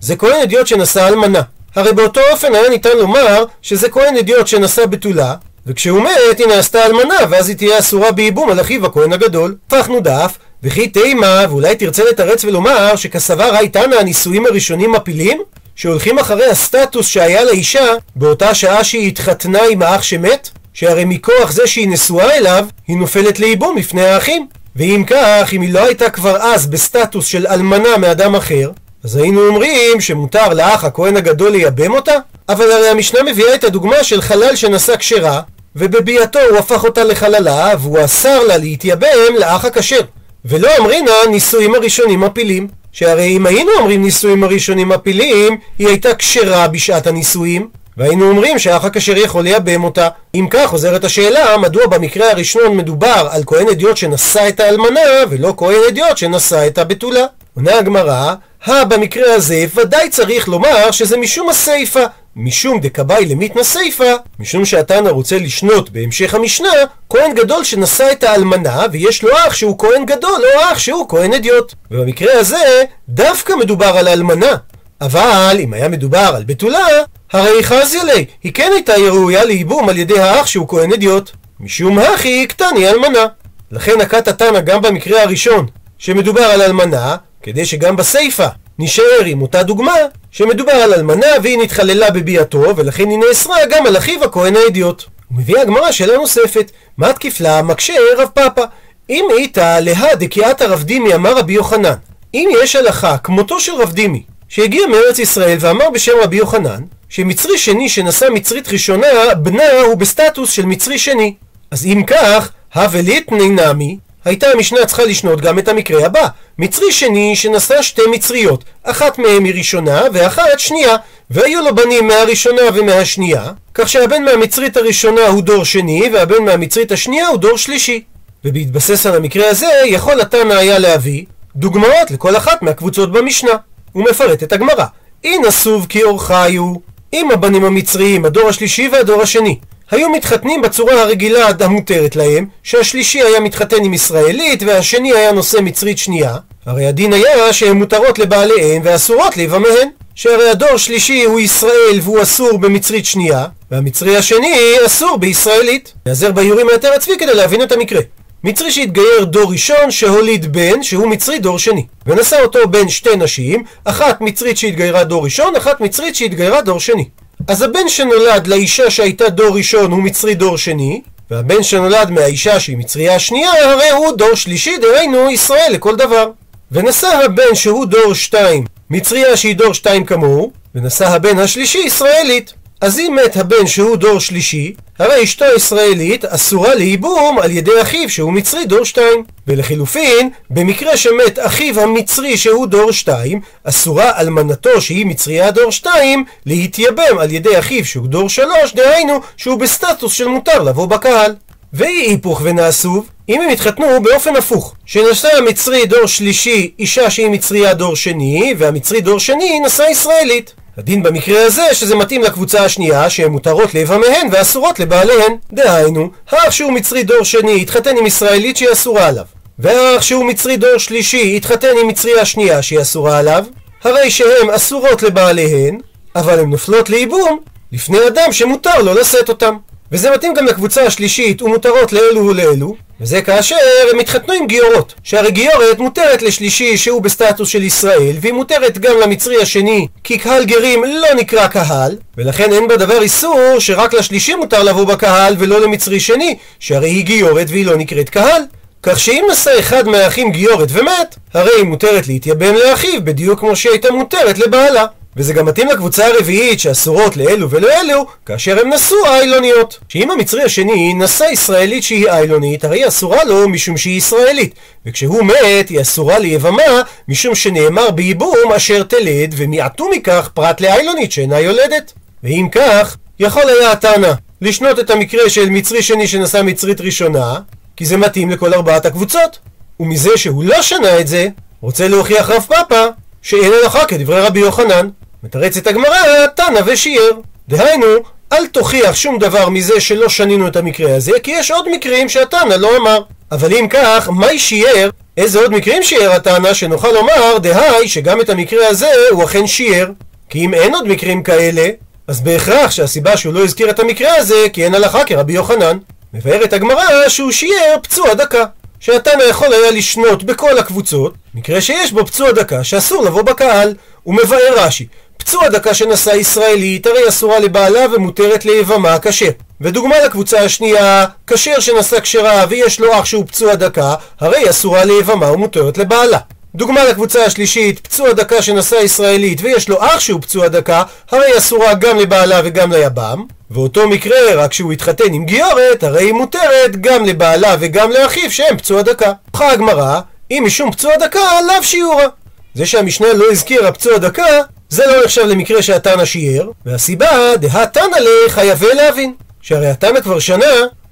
זה 0.00 0.16
כהן 0.16 0.40
הדיוט 0.42 0.66
שנשא 0.66 1.08
אלמנה? 1.08 1.42
הרי 1.74 1.92
באותו 1.92 2.20
אופן 2.30 2.54
היה 2.54 2.68
ניתן 2.68 2.96
לומר 2.96 3.44
שזה 3.62 3.88
כהן 3.88 4.16
הדיוט 4.16 4.46
שנשא 4.46 4.86
בתולה, 4.86 5.34
וכשהוא 5.66 6.02
מת 6.02 6.38
היא 6.38 6.46
נעשתה 6.46 6.86
אלמנה 6.86 7.14
ואז 7.30 7.48
היא 7.48 7.56
תהיה 7.56 7.78
אסורה 7.78 8.12
בייבום 8.12 8.50
על 8.50 8.60
אחיו 8.60 8.86
הכהן 8.86 9.12
הגדול. 9.12 9.56
הפכנו 9.66 10.00
דף 10.00 10.38
וכי 10.62 10.88
תימא 10.88 11.44
ואולי 11.50 11.76
תרצה 11.76 12.04
לתרץ 12.04 12.44
ולומר 12.44 12.96
שקסבר 12.96 13.54
האי 13.54 13.75
תנא 13.75 13.96
הנישואים 14.00 14.46
הראשונים 14.46 14.92
מפילים? 14.92 15.42
שהולכים 15.76 16.18
אחרי 16.18 16.46
הסטטוס 16.46 17.06
שהיה 17.06 17.44
לאישה 17.44 17.94
באותה 18.16 18.54
שעה 18.54 18.84
שהיא 18.84 19.08
התחתנה 19.08 19.60
עם 19.70 19.82
האח 19.82 20.02
שמת? 20.02 20.48
שהרי 20.74 21.04
מכוח 21.04 21.50
זה 21.52 21.66
שהיא 21.66 21.88
נשואה 21.88 22.36
אליו, 22.36 22.66
היא 22.88 22.96
נופלת 22.96 23.38
לייבום 23.38 23.76
לפני 23.76 24.02
האחים. 24.02 24.46
ואם 24.76 25.04
כך, 25.06 25.50
אם 25.52 25.60
היא 25.60 25.72
לא 25.72 25.84
הייתה 25.84 26.10
כבר 26.10 26.36
אז 26.36 26.66
בסטטוס 26.66 27.26
של 27.26 27.46
אלמנה 27.46 27.96
מאדם 27.98 28.34
אחר, 28.34 28.70
אז 29.04 29.16
היינו 29.16 29.46
אומרים 29.46 30.00
שמותר 30.00 30.48
לאח 30.48 30.84
הכהן 30.84 31.16
הגדול 31.16 31.52
לייבם 31.52 31.92
אותה? 31.92 32.14
אבל 32.52 32.72
הרי 32.72 32.88
המשנה 32.88 33.22
מביאה 33.22 33.54
את 33.54 33.64
הדוגמה 33.64 34.04
של 34.04 34.20
חלל 34.20 34.56
שנשא 34.56 34.96
כשרה, 34.96 35.40
ובביאתו 35.76 36.38
הוא 36.50 36.58
הפך 36.58 36.84
אותה 36.84 37.04
לחללה, 37.04 37.72
והוא 37.80 38.04
אסר 38.04 38.42
לה 38.42 38.56
להתייבם 38.56 39.34
לאח 39.38 39.64
הכשר. 39.64 40.00
ולא 40.44 40.68
אמרינן 40.78 41.12
נישואים 41.30 41.74
הראשונים 41.74 42.20
מפילים. 42.20 42.68
שהרי 42.92 43.36
אם 43.36 43.46
היינו 43.46 43.70
אומרים 43.78 44.02
נישואים 44.02 44.44
הראשונים 44.44 44.88
מפילים, 44.88 45.58
היא 45.78 45.88
הייתה 45.88 46.14
כשרה 46.14 46.68
בשעת 46.68 47.06
הנישואים, 47.06 47.68
והיינו 47.96 48.28
אומרים 48.28 48.58
שהאח 48.58 48.84
הכשר 48.84 49.16
יכול 49.16 49.44
לייבם 49.44 49.84
אותה. 49.84 50.08
אם 50.34 50.46
כך, 50.50 50.66
חוזרת 50.66 51.04
השאלה, 51.04 51.56
מדוע 51.56 51.86
במקרה 51.86 52.30
הראשון 52.30 52.76
מדובר 52.76 53.28
על 53.30 53.42
כהן 53.46 53.68
אדיוט 53.68 53.96
שנשא 53.96 54.48
את 54.48 54.60
האלמנה, 54.60 55.00
ולא 55.30 55.54
כהן 55.56 55.80
אדיוט 55.88 56.16
שנשא 56.16 56.66
את 56.66 56.78
הבתולה? 56.78 57.24
עונה 57.56 57.78
הגמרא, 57.78 58.34
הא 58.64 58.84
במקרה 58.84 59.34
הזה 59.34 59.66
ודאי 59.74 60.10
צריך 60.10 60.48
לומר 60.48 60.90
שזה 60.90 61.16
משום 61.16 61.48
הסיפא, 61.48 62.04
משום 62.36 62.80
דקבאי 62.80 63.26
למיתנא 63.26 63.62
סיפא, 63.62 64.14
משום 64.38 64.64
שהתנא 64.64 65.08
רוצה 65.08 65.38
לשנות 65.38 65.90
בהמשך 65.90 66.34
המשנה, 66.34 66.68
כהן 67.10 67.34
גדול 67.34 67.64
שנשא 67.64 68.08
את 68.12 68.24
האלמנה 68.24 68.86
ויש 68.92 69.22
לו 69.22 69.30
אח 69.46 69.54
שהוא 69.54 69.78
כהן 69.78 70.06
גדול 70.06 70.42
או 70.54 70.60
אח 70.72 70.78
שהוא 70.78 71.08
כהן 71.08 71.32
אדיוט. 71.32 71.74
ובמקרה 71.90 72.40
הזה 72.40 72.82
דווקא 73.08 73.52
מדובר 73.52 73.86
על 73.86 74.08
האלמנה. 74.08 74.56
אבל 75.00 75.56
אם 75.60 75.72
היה 75.72 75.88
מדובר 75.88 76.32
על 76.36 76.44
בתולה, 76.44 76.86
הרי 77.32 77.62
חזי 77.62 77.98
לי, 78.04 78.24
היא 78.42 78.52
כן 78.52 78.70
הייתה 78.74 78.92
ראויה 78.94 79.44
לייבום 79.44 79.88
על 79.88 79.98
ידי 79.98 80.20
האח 80.20 80.46
שהוא 80.46 80.68
כהן 80.68 80.92
אדיוט. 80.92 81.30
משום 81.60 81.98
הכי 81.98 82.46
קטני 82.46 82.88
אלמנה. 82.88 83.26
לכן 83.70 84.00
נקט 84.00 84.28
התנא 84.28 84.60
גם 84.60 84.82
במקרה 84.82 85.22
הראשון, 85.22 85.66
שמדובר 85.98 86.42
על 86.42 86.62
אלמנה, 86.62 87.16
כדי 87.42 87.66
שגם 87.66 87.96
בסיפא 87.96 88.48
נשאר 88.82 89.24
עם 89.26 89.42
אותה 89.42 89.62
דוגמה, 89.62 89.94
שמדובר 90.30 90.72
על 90.72 90.94
אלמנה 90.94 91.26
והיא 91.42 91.58
נתחללה 91.58 92.10
בביאתו, 92.10 92.76
ולכן 92.76 93.10
היא 93.10 93.18
נאסרה 93.18 93.56
גם 93.70 93.86
על 93.86 93.96
אחיו 93.96 94.24
הכהן 94.24 94.56
האדיוט. 94.56 95.04
ומביאה 95.30 95.62
הגמרא 95.62 95.92
שאלה 95.92 96.16
נוספת, 96.16 96.70
מה 96.96 97.12
תקיף 97.12 97.40
לה 97.40 97.62
מקשה 97.62 97.94
רב 98.16 98.28
פאפא? 98.34 98.64
אם 99.10 99.24
היית 99.36 99.58
להא 99.58 100.14
דקיאת 100.14 100.60
הרב 100.60 100.82
דימי 100.82 101.14
אמר 101.14 101.38
רבי 101.38 101.52
יוחנן, 101.52 101.94
אם 102.34 102.50
יש 102.62 102.76
הלכה 102.76 103.18
כמותו 103.18 103.60
של 103.60 103.72
רב 103.72 103.92
דימי, 103.92 104.22
שהגיע 104.48 104.86
מארץ 104.86 105.18
ישראל 105.18 105.56
ואמר 105.60 105.90
בשם 105.90 106.12
רבי 106.22 106.36
יוחנן, 106.36 106.80
שמצרי 107.08 107.58
שני 107.58 107.88
שנשא 107.88 108.26
מצרית 108.32 108.68
ראשונה, 108.68 109.34
בנה 109.42 109.70
הוא 109.86 109.94
בסטטוס 109.94 110.50
של 110.50 110.66
מצרי 110.66 110.98
שני. 110.98 111.34
אז 111.70 111.86
אם 111.86 112.02
כך, 112.06 112.50
הבליטני 112.74 113.48
נמי, 113.48 113.98
הייתה 114.30 114.46
המשנה 114.50 114.86
צריכה 114.86 115.04
לשנות 115.04 115.40
גם 115.40 115.58
את 115.58 115.68
המקרה 115.68 116.06
הבא. 116.06 116.26
מצרי 116.58 116.92
שני 116.92 117.36
שנשא 117.36 117.82
שתי 117.82 118.02
מצריות, 118.10 118.64
אחת 118.82 119.18
מהן 119.18 119.44
היא 119.44 119.54
ראשונה 119.54 120.02
ואחת 120.12 120.58
שנייה, 120.58 120.96
והיו 121.30 121.62
לו 121.62 121.74
בנים 121.74 122.06
מהראשונה 122.06 122.62
ומהשנייה, 122.74 123.52
כך 123.74 123.88
שהבן 123.88 124.22
מהמצרית 124.24 124.76
הראשונה 124.76 125.26
הוא 125.26 125.42
דור 125.42 125.64
שני, 125.64 126.10
והבן 126.12 126.44
מהמצרית 126.44 126.92
השנייה 126.92 127.28
הוא 127.28 127.38
דור 127.38 127.58
שלישי. 127.58 128.02
ובהתבסס 128.44 129.06
על 129.06 129.16
המקרה 129.16 129.48
הזה, 129.48 129.66
יכול 129.86 130.20
התנא 130.20 130.52
היה 130.52 130.78
להביא 130.78 131.24
דוגמאות 131.56 132.10
לכל 132.10 132.36
אחת 132.36 132.62
מהקבוצות 132.62 133.12
במשנה. 133.12 133.52
הוא 133.92 134.04
מפרט 134.10 134.42
את 134.42 134.52
הגמרא. 134.52 134.84
אין 135.24 135.44
אסוב 135.44 135.86
כי 135.88 136.02
אורחיו, 136.02 136.72
אם 137.12 137.30
הבנים 137.30 137.64
המצריים, 137.64 138.24
הדור 138.24 138.48
השלישי 138.48 138.88
והדור 138.92 139.22
השני, 139.22 139.58
היו 139.90 140.10
מתחתנים 140.10 140.62
בצורה 140.62 141.02
הרגילה 141.02 141.48
המותרת 141.60 142.16
להם, 142.16 142.46
שהשלישי 142.62 143.22
היה 143.22 143.40
מתחתן 143.40 143.84
עם 143.84 143.94
ישראלית 143.94 144.62
והשני 144.62 145.12
היה 145.12 145.32
נושא 145.32 145.58
מצרית 145.62 145.98
שנייה, 145.98 146.36
הרי 146.66 146.86
הדין 146.86 147.12
היה 147.12 147.52
שהן 147.52 147.76
מותרות 147.76 148.18
לבעליהן 148.18 148.82
ואסורות 148.84 149.36
להיבמיהן. 149.36 149.88
שהרי 150.14 150.50
הדור 150.50 150.76
שלישי 150.76 151.24
הוא 151.24 151.40
ישראל 151.40 151.98
והוא 152.02 152.22
אסור 152.22 152.58
במצרית 152.58 153.06
שנייה, 153.06 153.46
והמצרי 153.70 154.16
השני 154.16 154.56
אסור 154.86 155.16
בישראלית. 155.16 155.92
נעזר 156.06 156.32
באיורים 156.32 156.66
מהתר 156.66 156.92
הצבי 156.92 157.18
כדי 157.18 157.34
להבין 157.34 157.62
את 157.62 157.72
המקרה. 157.72 158.00
מצרי 158.44 158.70
שהתגייר 158.70 159.24
דור 159.24 159.52
ראשון 159.52 159.90
שהוליד 159.90 160.52
בן 160.52 160.82
שהוא 160.82 161.06
מצרי 161.06 161.38
דור 161.38 161.58
שני 161.58 161.86
ונשא 162.06 162.42
אותו 162.42 162.68
בין 162.68 162.88
שתי 162.88 163.16
נשים 163.16 163.64
אחת 163.84 164.20
מצרית 164.20 164.56
שהתגיירה 164.56 165.04
דור 165.04 165.24
ראשון 165.24 165.56
אחת 165.56 165.80
מצרית 165.80 166.16
שהתגיירה 166.16 166.62
דור 166.62 166.80
שני 166.80 167.04
אז 167.48 167.62
הבן 167.62 167.88
שנולד 167.88 168.46
לאישה 168.46 168.90
שהייתה 168.90 169.28
דור 169.28 169.56
ראשון 169.56 169.92
הוא 169.92 170.02
מצרי 170.02 170.34
דור 170.34 170.58
שני 170.58 171.00
והבן 171.30 171.62
שנולד 171.62 172.10
מהאישה 172.10 172.60
שהיא 172.60 172.76
מצרייה 172.76 173.14
השנייה 173.14 173.50
הרי 173.64 173.90
הוא 173.90 174.12
דור 174.16 174.34
שלישי 174.34 174.78
דהיינו 174.78 175.30
ישראל 175.30 175.70
לכל 175.72 175.96
דבר. 175.96 176.30
ונשא 176.72 177.06
הבן 177.24 177.54
שהוא 177.54 177.86
דור 177.86 178.14
שתיים 178.14 178.64
מצריה 178.90 179.36
שהיא 179.36 179.56
דור 179.56 179.74
שתיים 179.74 180.04
כמוהו 180.04 180.52
ונשא 180.74 181.08
הבן 181.08 181.38
השלישי 181.38 181.78
ישראלית 181.78 182.52
אז 182.80 182.98
אם 182.98 183.18
מת 183.24 183.36
הבן 183.36 183.66
שהוא 183.66 183.96
דור 183.96 184.20
שלישי, 184.20 184.72
הרי 184.98 185.24
אשתו 185.24 185.44
ישראלית 185.56 186.24
אסורה 186.24 186.74
לייבום 186.74 187.38
על 187.38 187.50
ידי 187.50 187.82
אחיו 187.82 188.10
שהוא 188.10 188.32
מצרי 188.32 188.64
דור 188.64 188.84
שתיים. 188.84 189.24
ולחילופין, 189.46 190.30
במקרה 190.50 190.96
שמת 190.96 191.38
אחיו 191.38 191.80
המצרי 191.80 192.36
שהוא 192.36 192.66
דור 192.66 192.92
שתיים, 192.92 193.40
אסורה 193.64 194.20
אלמנתו 194.20 194.80
שהיא 194.80 195.06
מצריה 195.06 195.50
דור 195.50 195.72
שתיים, 195.72 196.24
להתייבם 196.46 197.18
על 197.18 197.32
ידי 197.32 197.58
אחיו 197.58 197.84
שהוא 197.84 198.06
דור 198.06 198.28
שלוש, 198.28 198.74
דהיינו 198.74 199.20
שהוא 199.36 199.58
בסטטוס 199.58 200.12
של 200.12 200.28
מותר 200.28 200.62
לבוא 200.62 200.86
בקהל. 200.86 201.34
ואי 201.72 202.06
היפוך 202.06 202.40
ונעשוב, 202.44 203.08
אם 203.28 203.40
הם 203.40 203.50
התחתנו 203.50 204.02
באופן 204.02 204.36
הפוך, 204.36 204.74
שנשא 204.86 205.36
המצרי 205.36 205.86
דור 205.86 206.06
שלישי 206.06 206.70
אישה 206.78 207.10
שהיא 207.10 207.30
מצריה 207.30 207.74
דור 207.74 207.96
שני, 207.96 208.54
והמצרי 208.58 209.00
דור 209.00 209.18
שני 209.18 209.60
נשא 209.60 209.82
ישראלית. 209.90 210.54
הדין 210.80 211.02
במקרה 211.02 211.46
הזה 211.46 211.74
שזה 211.74 211.96
מתאים 211.96 212.22
לקבוצה 212.22 212.64
השנייה 212.64 213.10
שהן 213.10 213.30
מותרות 213.30 213.74
לאיבה 213.74 213.98
מהן 213.98 214.28
ואסורות 214.32 214.80
לבעליהן. 214.80 215.36
דהיינו, 215.52 216.10
האח 216.30 216.50
שהוא 216.50 216.72
מצרי 216.72 217.02
דור 217.02 217.24
שני 217.24 217.62
התחתן 217.62 217.96
עם 217.96 218.06
ישראלית 218.06 218.56
שהיא 218.56 218.72
אסורה 218.72 219.06
עליו. 219.06 219.24
והאח 219.58 220.02
שהוא 220.02 220.24
מצרי 220.24 220.56
דור 220.56 220.78
שלישי 220.78 221.36
התחתן 221.36 221.68
עם 221.80 221.88
מצרי 221.88 222.20
השנייה 222.20 222.62
שהיא 222.62 222.80
אסורה 222.80 223.18
עליו, 223.18 223.44
הרי 223.84 224.10
שהן 224.10 224.50
אסורות 224.50 225.02
לבעליהן, 225.02 225.80
אבל 226.16 226.38
הן 226.38 226.50
נופלות 226.50 226.90
לייבום 226.90 227.40
לפני 227.72 227.98
אדם 228.08 228.32
שמותר 228.32 228.82
לו 228.82 228.94
לשאת 228.94 229.28
אותם. 229.28 229.56
וזה 229.92 230.10
מתאים 230.10 230.34
גם 230.34 230.46
לקבוצה 230.46 230.82
השלישית 230.82 231.42
ומותרות 231.42 231.92
לאלו 231.92 232.26
ולאלו, 232.26 232.76
וזה 233.00 233.22
כאשר 233.22 233.56
הם 233.92 233.98
התחתנו 233.98 234.34
עם 234.34 234.46
גיורות. 234.46 234.94
שהרי 235.04 235.30
גיורת 235.30 235.78
מותרת 235.78 236.22
לשלישי 236.22 236.76
שהוא 236.76 237.02
בסטטוס 237.02 237.48
של 237.48 237.62
ישראל, 237.62 238.16
והיא 238.20 238.32
מותרת 238.32 238.78
גם 238.78 238.92
למצרי 239.02 239.42
השני, 239.42 239.86
כי 240.04 240.18
קהל 240.18 240.44
גרים 240.44 240.84
לא 240.84 241.14
נקרא 241.16 241.46
קהל, 241.46 241.96
ולכן 242.16 242.52
אין 242.52 242.68
בדבר 242.68 243.02
איסור 243.02 243.56
שרק 243.58 243.94
לשלישי 243.94 244.34
מותר 244.34 244.62
לבוא 244.62 244.84
בקהל 244.84 245.34
ולא 245.38 245.60
למצרי 245.60 246.00
שני, 246.00 246.36
שהרי 246.60 246.90
היא 246.90 247.04
גיורת 247.04 247.46
והיא 247.50 247.66
לא 247.66 247.76
נקראת 247.76 248.08
קהל. 248.10 248.42
כך 248.82 249.00
שאם 249.00 249.24
נשא 249.30 249.58
אחד 249.58 249.88
מהאחים 249.88 250.32
גיורת 250.32 250.68
ומת, 250.72 251.16
הרי 251.34 251.50
היא 251.56 251.64
מותרת 251.64 252.08
להתייבם 252.08 252.54
לאחיו 252.54 253.04
בדיוק 253.04 253.40
כמו 253.40 253.56
שהיא 253.56 253.72
הייתה 253.72 253.92
מותרת 253.92 254.38
לבעלה. 254.38 254.86
וזה 255.16 255.32
גם 255.32 255.46
מתאים 255.46 255.68
לקבוצה 255.68 256.06
הרביעית 256.06 256.60
שאסורות 256.60 257.16
לאלו 257.16 257.50
ולאלו 257.50 258.06
כאשר 258.26 258.60
הם 258.60 258.72
נשאו 258.72 258.96
איילוניות. 259.06 259.78
שאם 259.88 260.10
המצרי 260.10 260.42
השני 260.42 260.94
נשא 260.94 261.24
ישראלית 261.24 261.82
שהיא 261.82 262.08
איילונית, 262.08 262.64
הרי 262.64 262.78
היא 262.78 262.88
אסורה 262.88 263.24
לו 263.24 263.48
משום 263.48 263.76
שהיא 263.76 263.98
ישראלית. 263.98 264.54
וכשהוא 264.86 265.22
מת 265.22 265.68
היא 265.68 265.80
אסורה 265.80 266.18
ליבמה 266.18 266.82
משום 267.08 267.34
שנאמר 267.34 267.90
בייבום 267.90 268.52
אשר 268.56 268.82
תלד 268.82 269.34
ומיעטו 269.36 269.88
מכך 269.96 270.30
פרט 270.34 270.60
לאיילונית 270.60 271.12
שאינה 271.12 271.40
יולדת. 271.40 271.92
ואם 272.24 272.48
כך, 272.52 272.96
יכול 273.20 273.42
היה 273.48 273.72
התנא 273.72 274.12
לשנות 274.40 274.78
את 274.78 274.90
המקרה 274.90 275.30
של 275.30 275.50
מצרי 275.50 275.82
שני 275.82 276.08
שנשא 276.08 276.42
מצרית 276.44 276.80
ראשונה, 276.80 277.38
כי 277.76 277.84
זה 277.84 277.96
מתאים 277.96 278.30
לכל 278.30 278.54
ארבעת 278.54 278.86
הקבוצות. 278.86 279.38
ומזה 279.80 280.10
שהוא 280.16 280.44
לא 280.44 280.62
שנה 280.62 281.00
את 281.00 281.06
זה, 281.06 281.28
רוצה 281.60 281.88
להוכיח 281.88 282.30
רב 282.30 282.42
פאפא 282.48 282.88
שאין 283.22 283.52
הלכה 283.52 283.84
כדברי 283.84 284.20
רבי 284.20 284.40
יוחנן. 284.40 284.88
מתרצת 285.22 285.66
הגמרא, 285.66 286.26
תנא 286.36 286.60
ושיער. 286.66 287.10
דהיינו, 287.48 287.86
אל 288.32 288.46
תוכיח 288.46 288.94
שום 288.94 289.18
דבר 289.18 289.48
מזה 289.48 289.80
שלא 289.80 290.08
שנינו 290.08 290.48
את 290.48 290.56
המקרה 290.56 290.96
הזה, 290.96 291.12
כי 291.22 291.30
יש 291.30 291.50
עוד 291.50 291.68
מקרים 291.68 292.08
שהתנא 292.08 292.54
לא 292.54 292.76
אמר. 292.76 293.02
אבל 293.32 293.54
אם 293.54 293.66
כך, 293.70 294.08
מהי 294.12 294.38
שיער? 294.38 294.90
איזה 295.16 295.40
עוד 295.40 295.52
מקרים 295.52 295.82
שיער 295.82 296.12
התנא 296.12 296.54
שנוכל 296.54 296.88
לומר, 296.92 297.38
דהי, 297.38 297.88
שגם 297.88 298.20
את 298.20 298.28
המקרה 298.28 298.68
הזה 298.68 298.90
הוא 299.10 299.24
אכן 299.24 299.46
שיער. 299.46 299.86
כי 300.28 300.44
אם 300.44 300.54
אין 300.54 300.74
עוד 300.74 300.88
מקרים 300.88 301.22
כאלה, 301.22 301.68
אז 302.08 302.20
בהכרח 302.20 302.70
שהסיבה 302.70 303.16
שהוא 303.16 303.34
לא 303.34 303.44
הזכיר 303.44 303.70
את 303.70 303.78
המקרה 303.78 304.16
הזה, 304.16 304.46
כי 304.52 304.64
אין 304.64 304.74
הלכה 304.74 305.04
כרבי 305.04 305.32
יוחנן. 305.32 305.78
מבארת 306.14 306.52
הגמרא 306.52 307.08
שהוא 307.08 307.32
שיער 307.32 307.76
פצוע 307.82 308.14
דקה. 308.14 308.44
שהתנא 308.80 309.22
יכול 309.22 309.52
היה 309.52 309.70
לשנות 309.70 310.24
בכל 310.24 310.58
הקבוצות, 310.58 311.14
מקרה 311.34 311.60
שיש 311.60 311.92
בו 311.92 312.06
פצוע 312.06 312.32
דקה 312.32 312.64
שאסור 312.64 313.02
לבוא 313.04 313.22
בקהל. 313.22 313.74
הוא 314.02 314.14
מבאר 314.14 314.54
רש"י, 314.56 314.86
פצוע 315.16 315.48
דקה 315.48 315.74
שנשא 315.74 316.10
ישראלית, 316.10 316.86
הרי 316.86 317.08
אסורה 317.08 317.38
לבעלה 317.38 317.86
ומותרת 317.92 318.44
ליבמה 318.44 318.98
כשר. 318.98 319.30
ודוגמה 319.60 320.04
לקבוצה 320.04 320.40
השנייה, 320.40 321.06
כשר 321.26 321.60
שנשא 321.60 322.00
כשרה 322.00 322.44
ויש 322.48 322.80
לו 322.80 322.98
אח 322.98 323.04
שהוא 323.04 323.26
פצוע 323.26 323.54
דקה, 323.54 323.94
הרי 324.20 324.50
אסורה 324.50 324.84
ליבמה 324.84 325.32
ומותרת 325.32 325.78
לבעלה. 325.78 326.18
דוגמה 326.54 326.84
לקבוצה 326.84 327.24
השלישית, 327.24 327.80
פצוע 327.80 328.12
דקה 328.12 328.42
שנשא 328.42 328.74
ישראלית 328.74 329.40
ויש 329.42 329.68
לו 329.68 329.82
אח 329.82 330.00
שהוא 330.00 330.20
פצוע 330.20 330.48
דקה, 330.48 330.82
הרי 331.10 331.38
אסורה 331.38 331.74
גם 331.74 331.98
לבעלה 331.98 332.40
וגם 332.44 332.72
ליבם. 332.72 333.24
ואותו 333.50 333.88
מקרה, 333.88 334.16
רק 334.34 334.52
שהוא 334.52 334.72
התחתן 334.72 335.12
עם 335.12 335.24
גיורת, 335.24 335.82
הרי 335.82 336.04
היא 336.04 336.12
מותרת 336.12 336.80
גם 336.80 337.04
לבעלה 337.04 337.56
וגם 337.60 337.90
לאחיו 337.90 338.30
שהם 338.30 338.56
פצוע 338.56 338.82
דקה. 338.82 339.12
הוכחה 339.30 339.52
הגמרא, 339.52 340.00
אם 340.30 340.42
משום 340.46 340.72
פצוע 340.72 340.96
דקה, 340.96 341.40
לאו 341.48 341.62
שיעורה. 341.62 342.06
זה 342.54 342.66
שהמשנה 342.66 343.12
לא 343.12 343.24
הזכירה 343.32 343.72
פצוע 343.72 343.98
דקה, 343.98 344.40
זה 344.68 344.86
לא 344.86 345.04
נחשב 345.04 345.22
למקרה 345.22 345.62
שהתנא 345.62 346.04
שיער, 346.04 346.50
והסיבה, 346.66 347.36
דהתנא 347.36 347.96
לחייבי 348.26 348.74
להבין. 348.74 349.14
שהרי 349.42 349.66
התנא 349.66 350.00
כבר 350.00 350.18
שנה 350.18 350.46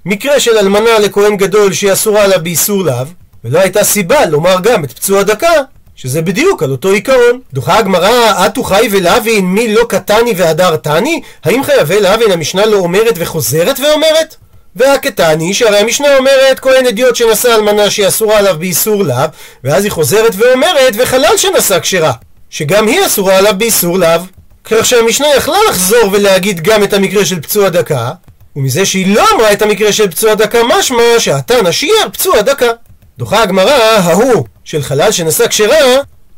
מקרה 0.05 0.40
של 0.40 0.59
אלמנה 0.59 0.99
לכהן 0.99 1.37
גדול 1.37 1.73
שהיא 1.73 1.92
אסורה 1.92 2.27
לה 2.27 2.38
באיסור 2.38 2.85
לאו, 2.85 3.05
ולא 3.44 3.59
הייתה 3.59 3.85
סיבה 3.85 4.27
לומר 4.27 4.57
גם 4.62 4.85
את 4.85 4.92
פצוע 4.92 5.22
דקה, 5.22 5.53
שזה 5.96 6.22
בדיוק 6.22 6.62
על 6.62 6.70
אותו 6.70 6.90
עיקרון. 6.90 7.40
דוחה 7.53 7.79
הגמרא, 7.79 8.46
אטו 8.46 8.62
חי 8.62 8.88
ולהבין 8.90 9.44
מי 9.44 9.74
לא 9.74 9.85
קטני 9.88 10.33
והדר 10.37 10.77
תני? 10.77 11.20
האם 11.44 11.64
חייבי 11.64 12.01
להבין 12.01 12.33
המשנה 12.33 12.66
לא 12.66 12.77
אומרת 12.77 13.14
וחוזרת 13.16 13.81
ואומרת? 13.81 14.37
והקטני, 14.77 15.55
שהרי 15.55 15.79
המשנה 15.79 16.16
אומרת 16.16 16.61
כהן 16.61 16.87
אדיוט 16.87 17.16
שנשא 17.16 17.55
אלמנה 17.55 17.90
שהיא 17.90 18.09
אסורה 18.09 18.38
עליו 18.38 18.57
באיסור 18.59 19.05
לאו, 19.05 19.16
ואז 19.64 19.85
היא 19.85 19.92
חוזרת 19.92 20.35
ואומרת 20.37 20.94
וחלל 20.98 21.37
שנשא 21.37 21.81
כשרה, 21.81 22.12
שגם 22.51 22.87
היא 22.87 23.07
אסורה 23.07 23.37
עליו 23.37 23.55
באיסור 23.59 23.98
לאו. 23.98 24.20
כך 24.64 24.87
שהמשנה 24.87 25.27
יכלה 25.37 25.59
לחזור 25.68 26.09
ולהגיד 26.12 26.61
גם 26.61 26.83
את 26.83 26.92
המקרה 26.92 27.24
של 27.24 27.40
פצוע 27.40 27.68
דקה, 27.68 28.11
ומזה 28.57 28.87
שהיא 28.87 29.14
לא 29.14 29.24
אמרה 29.35 29.53
את 29.53 29.62
המקרה 29.62 29.92
של 29.92 30.11
פצוע 30.11 30.35
דקה 30.35 30.59
משמע 30.79 31.03
שהתנא 31.18 31.72
שיער 31.72 32.09
פצוע 32.12 32.40
דקה. 32.40 32.70
דוחה 33.18 33.42
הגמרא, 33.42 33.72
ההוא 33.72 34.44
של 34.64 34.83
חלל 34.83 35.12
שנשא 35.12 35.48
כשרה, 35.48 35.76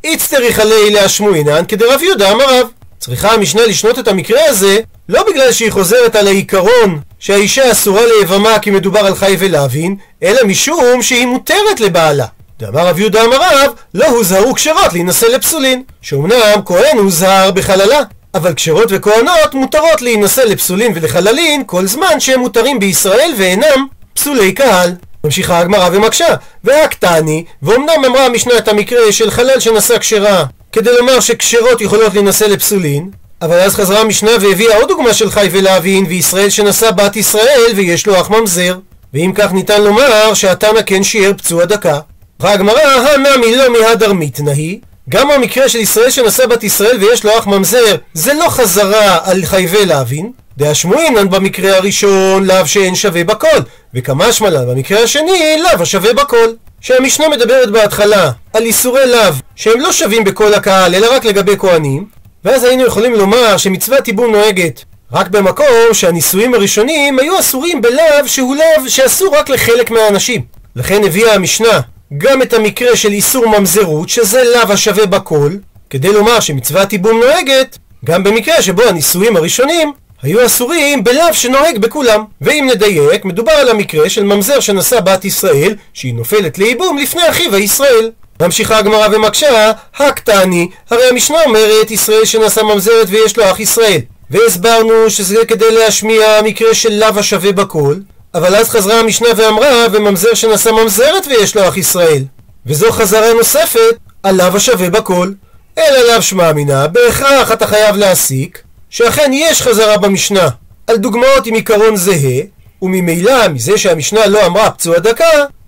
איצטריך 0.04 0.58
עלי 0.58 0.90
להשמועינן 0.90 1.62
כדרב 1.68 2.02
יהודה 2.02 2.32
אמר 2.32 2.60
רב. 2.60 2.66
צריכה 2.98 3.32
המשנה 3.32 3.66
לשנות 3.66 3.98
את 3.98 4.08
המקרה 4.08 4.40
הזה, 4.48 4.80
לא 5.08 5.24
בגלל 5.30 5.52
שהיא 5.52 5.70
חוזרת 5.70 6.16
על 6.16 6.26
העיקרון 6.26 7.00
שהאישה 7.18 7.72
אסורה 7.72 8.02
ליבמה 8.06 8.58
כי 8.58 8.70
מדובר 8.70 9.00
על 9.00 9.14
חי 9.14 9.36
ולהבין, 9.38 9.96
אלא 10.22 10.44
משום 10.46 11.02
שהיא 11.02 11.26
מותרת 11.26 11.80
לבעלה. 11.80 12.26
דאמר 12.58 12.86
רב 12.86 12.98
יהודה 12.98 13.24
אמר 13.24 13.38
רב, 13.40 13.72
לא 13.94 14.06
הוזהרו 14.06 14.54
כשרות 14.54 14.92
להינשא 14.92 15.26
לפסולין. 15.26 15.82
שאומנם 16.02 16.62
כהן 16.66 16.98
הוזהר 16.98 17.50
בחללה, 17.50 18.00
אבל 18.34 18.54
כשרות 18.54 18.88
וכהנות 18.90 19.54
מותרות 19.54 20.02
להינשא 20.02 20.40
לפסולין 20.40 20.92
ולחללין 20.94 21.62
כל 21.66 21.86
זמן 21.86 22.20
שהם 22.20 22.40
מותרים 22.40 22.78
בישראל 22.78 23.32
ואינם 23.38 23.86
פסולי 24.14 24.52
קהל. 24.52 24.94
ממשיכה 25.24 25.58
הגמרא 25.58 25.88
ומקשה, 25.92 26.34
והקטני, 26.64 27.44
ואומנם 27.62 28.04
אמרה 28.06 28.26
המשנה 28.26 28.58
את 28.58 28.68
המקרה 28.68 29.12
של 29.12 29.30
חלל 29.30 29.60
שנשא 29.60 29.98
כשרה, 29.98 30.44
כדי 30.72 30.90
לומר 30.98 31.20
שכשרות 31.20 31.80
יכולות 31.80 32.14
להינשא 32.14 32.44
לפסולין, 32.44 33.10
אבל 33.42 33.60
אז 33.60 33.74
חזרה 33.74 34.00
המשנה 34.00 34.30
והביאה 34.40 34.76
עוד 34.76 34.88
דוגמה 34.88 35.14
של 35.14 35.30
חי 35.30 35.48
ולהבין, 35.52 36.04
וישראל 36.08 36.50
שנשא 36.50 36.90
בת 36.90 37.16
ישראל 37.16 37.72
ויש 37.76 38.06
לו 38.06 38.20
אח 38.20 38.30
ממזר. 38.30 38.78
ואם 39.14 39.32
כך 39.34 39.52
ניתן 39.52 39.82
לומר 39.82 40.34
שהתנא 40.34 40.80
כן 40.86 41.02
שיער 41.02 41.32
פצוע 41.38 41.64
דקה. 41.64 41.98
הגמרא, 42.40 42.80
הנמי 42.80 43.56
לא 43.56 43.72
מהדר 43.72 44.12
מתנהי, 44.12 44.80
גם 45.08 45.30
המקרה 45.30 45.68
של 45.68 45.78
ישראל 45.78 46.10
שנשא 46.10 46.46
בת 46.46 46.64
ישראל 46.64 46.96
ויש 47.00 47.24
לו 47.24 47.38
אח 47.38 47.46
ממזר, 47.46 47.96
זה 48.14 48.34
לא 48.34 48.48
חזרה 48.48 49.18
על 49.24 49.44
חייבי 49.44 49.86
להבין. 49.86 50.32
דהשמועינן 50.60 51.30
במקרה 51.30 51.76
הראשון 51.76 52.44
לאו 52.44 52.66
שאין 52.66 52.94
שווה 52.94 53.24
בכל, 53.24 53.58
וכמשמע 53.94 54.50
לן 54.50 54.66
במקרה 54.68 55.02
השני 55.02 55.56
לאו 55.62 55.82
השווה 55.82 56.12
בכל. 56.12 56.48
שהמשנה 56.80 57.28
מדברת 57.28 57.70
בהתחלה 57.70 58.30
על 58.52 58.62
איסורי 58.62 59.06
לאו 59.06 59.32
שהם 59.56 59.80
לא 59.80 59.92
שווים 59.92 60.24
בכל 60.24 60.54
הקהל 60.54 60.94
אלא 60.94 61.14
רק 61.14 61.24
לגבי 61.24 61.58
כהנים, 61.58 62.06
ואז 62.44 62.64
היינו 62.64 62.86
יכולים 62.86 63.14
לומר 63.14 63.56
שמצוות 63.56 64.08
ייבום 64.08 64.32
נוהגת 64.32 64.84
רק 65.12 65.28
במקום 65.28 65.66
שהנישואים 65.92 66.54
הראשונים 66.54 67.18
היו 67.18 67.40
אסורים 67.40 67.82
בלאו 67.82 68.26
שהוא 68.26 68.56
לאו 68.56 68.88
שאסור 68.88 69.36
רק 69.36 69.48
לחלק 69.48 69.90
מהאנשים. 69.90 70.42
לכן 70.76 71.04
הביאה 71.04 71.34
המשנה 71.34 71.80
גם 72.18 72.42
את 72.42 72.52
המקרה 72.52 72.96
של 72.96 73.12
איסור 73.12 73.58
ממזרות, 73.58 74.08
שזה 74.08 74.42
לאו 74.44 74.72
השווה 74.72 75.06
בכל, 75.06 75.50
כדי 75.90 76.12
לומר 76.12 76.40
שמצוות 76.40 76.92
ייבום 76.92 77.20
נוהגת 77.20 77.78
גם 78.04 78.24
במקרה 78.24 78.62
שבו 78.62 78.82
הנישואים 78.82 79.36
הראשונים 79.36 79.92
היו 80.22 80.46
אסורים 80.46 81.04
בלאו 81.04 81.34
שנוהג 81.34 81.78
בכולם. 81.78 82.24
ואם 82.40 82.68
נדייק, 82.70 83.24
מדובר 83.24 83.52
על 83.52 83.68
המקרה 83.68 84.10
של 84.10 84.24
ממזר 84.24 84.60
שנשא 84.60 85.00
בת 85.00 85.24
ישראל, 85.24 85.74
שהיא 85.94 86.14
נופלת 86.14 86.58
לייבום 86.58 86.98
לפני 86.98 87.28
אחיו 87.30 87.54
הישראל. 87.54 88.10
ממשיכה 88.40 88.78
הגמרא 88.78 89.08
ומקשה, 89.12 89.72
הקטני, 89.96 90.68
הרי 90.90 91.08
המשנה 91.08 91.44
אומרת 91.44 91.90
ישראל 91.90 92.24
שנשא 92.24 92.60
ממזרת 92.60 93.06
ויש 93.10 93.36
לו 93.36 93.50
אח 93.50 93.60
ישראל. 93.60 94.00
והסברנו 94.30 95.10
שזה 95.10 95.44
כדי 95.48 95.72
להשמיע 95.72 96.42
מקרה 96.44 96.74
של 96.74 96.92
לאו 96.92 97.18
השווה 97.18 97.52
בכל, 97.52 97.94
אבל 98.34 98.54
אז 98.56 98.68
חזרה 98.68 99.00
המשנה 99.00 99.28
ואמרה, 99.36 99.86
וממזר 99.92 100.34
שנשא 100.34 100.68
ממזרת 100.68 101.26
ויש 101.26 101.56
לו 101.56 101.68
אח 101.68 101.76
ישראל. 101.76 102.24
וזו 102.66 102.92
חזרה 102.92 103.32
נוספת 103.32 103.96
על 104.22 104.34
לאו 104.36 104.56
השווה 104.56 104.90
בכל. 104.90 105.30
אלא 105.78 106.12
לאו 106.12 106.22
שמע 106.22 106.52
מינה, 106.52 106.86
בהכרח 106.86 107.52
אתה 107.52 107.66
חייב 107.66 107.96
להסיק 107.96 108.62
שאכן 108.90 109.30
יש 109.34 109.62
חזרה 109.62 109.98
במשנה 109.98 110.48
על 110.86 110.96
דוגמאות 110.96 111.46
עם 111.46 111.54
עיקרון 111.54 111.96
זהה, 111.96 112.40
וממילא 112.82 113.48
מזה 113.48 113.78
שהמשנה 113.78 114.26
לא 114.26 114.46
אמרה 114.46 114.70
פצוע 114.70 114.98
דקה, 114.98 115.24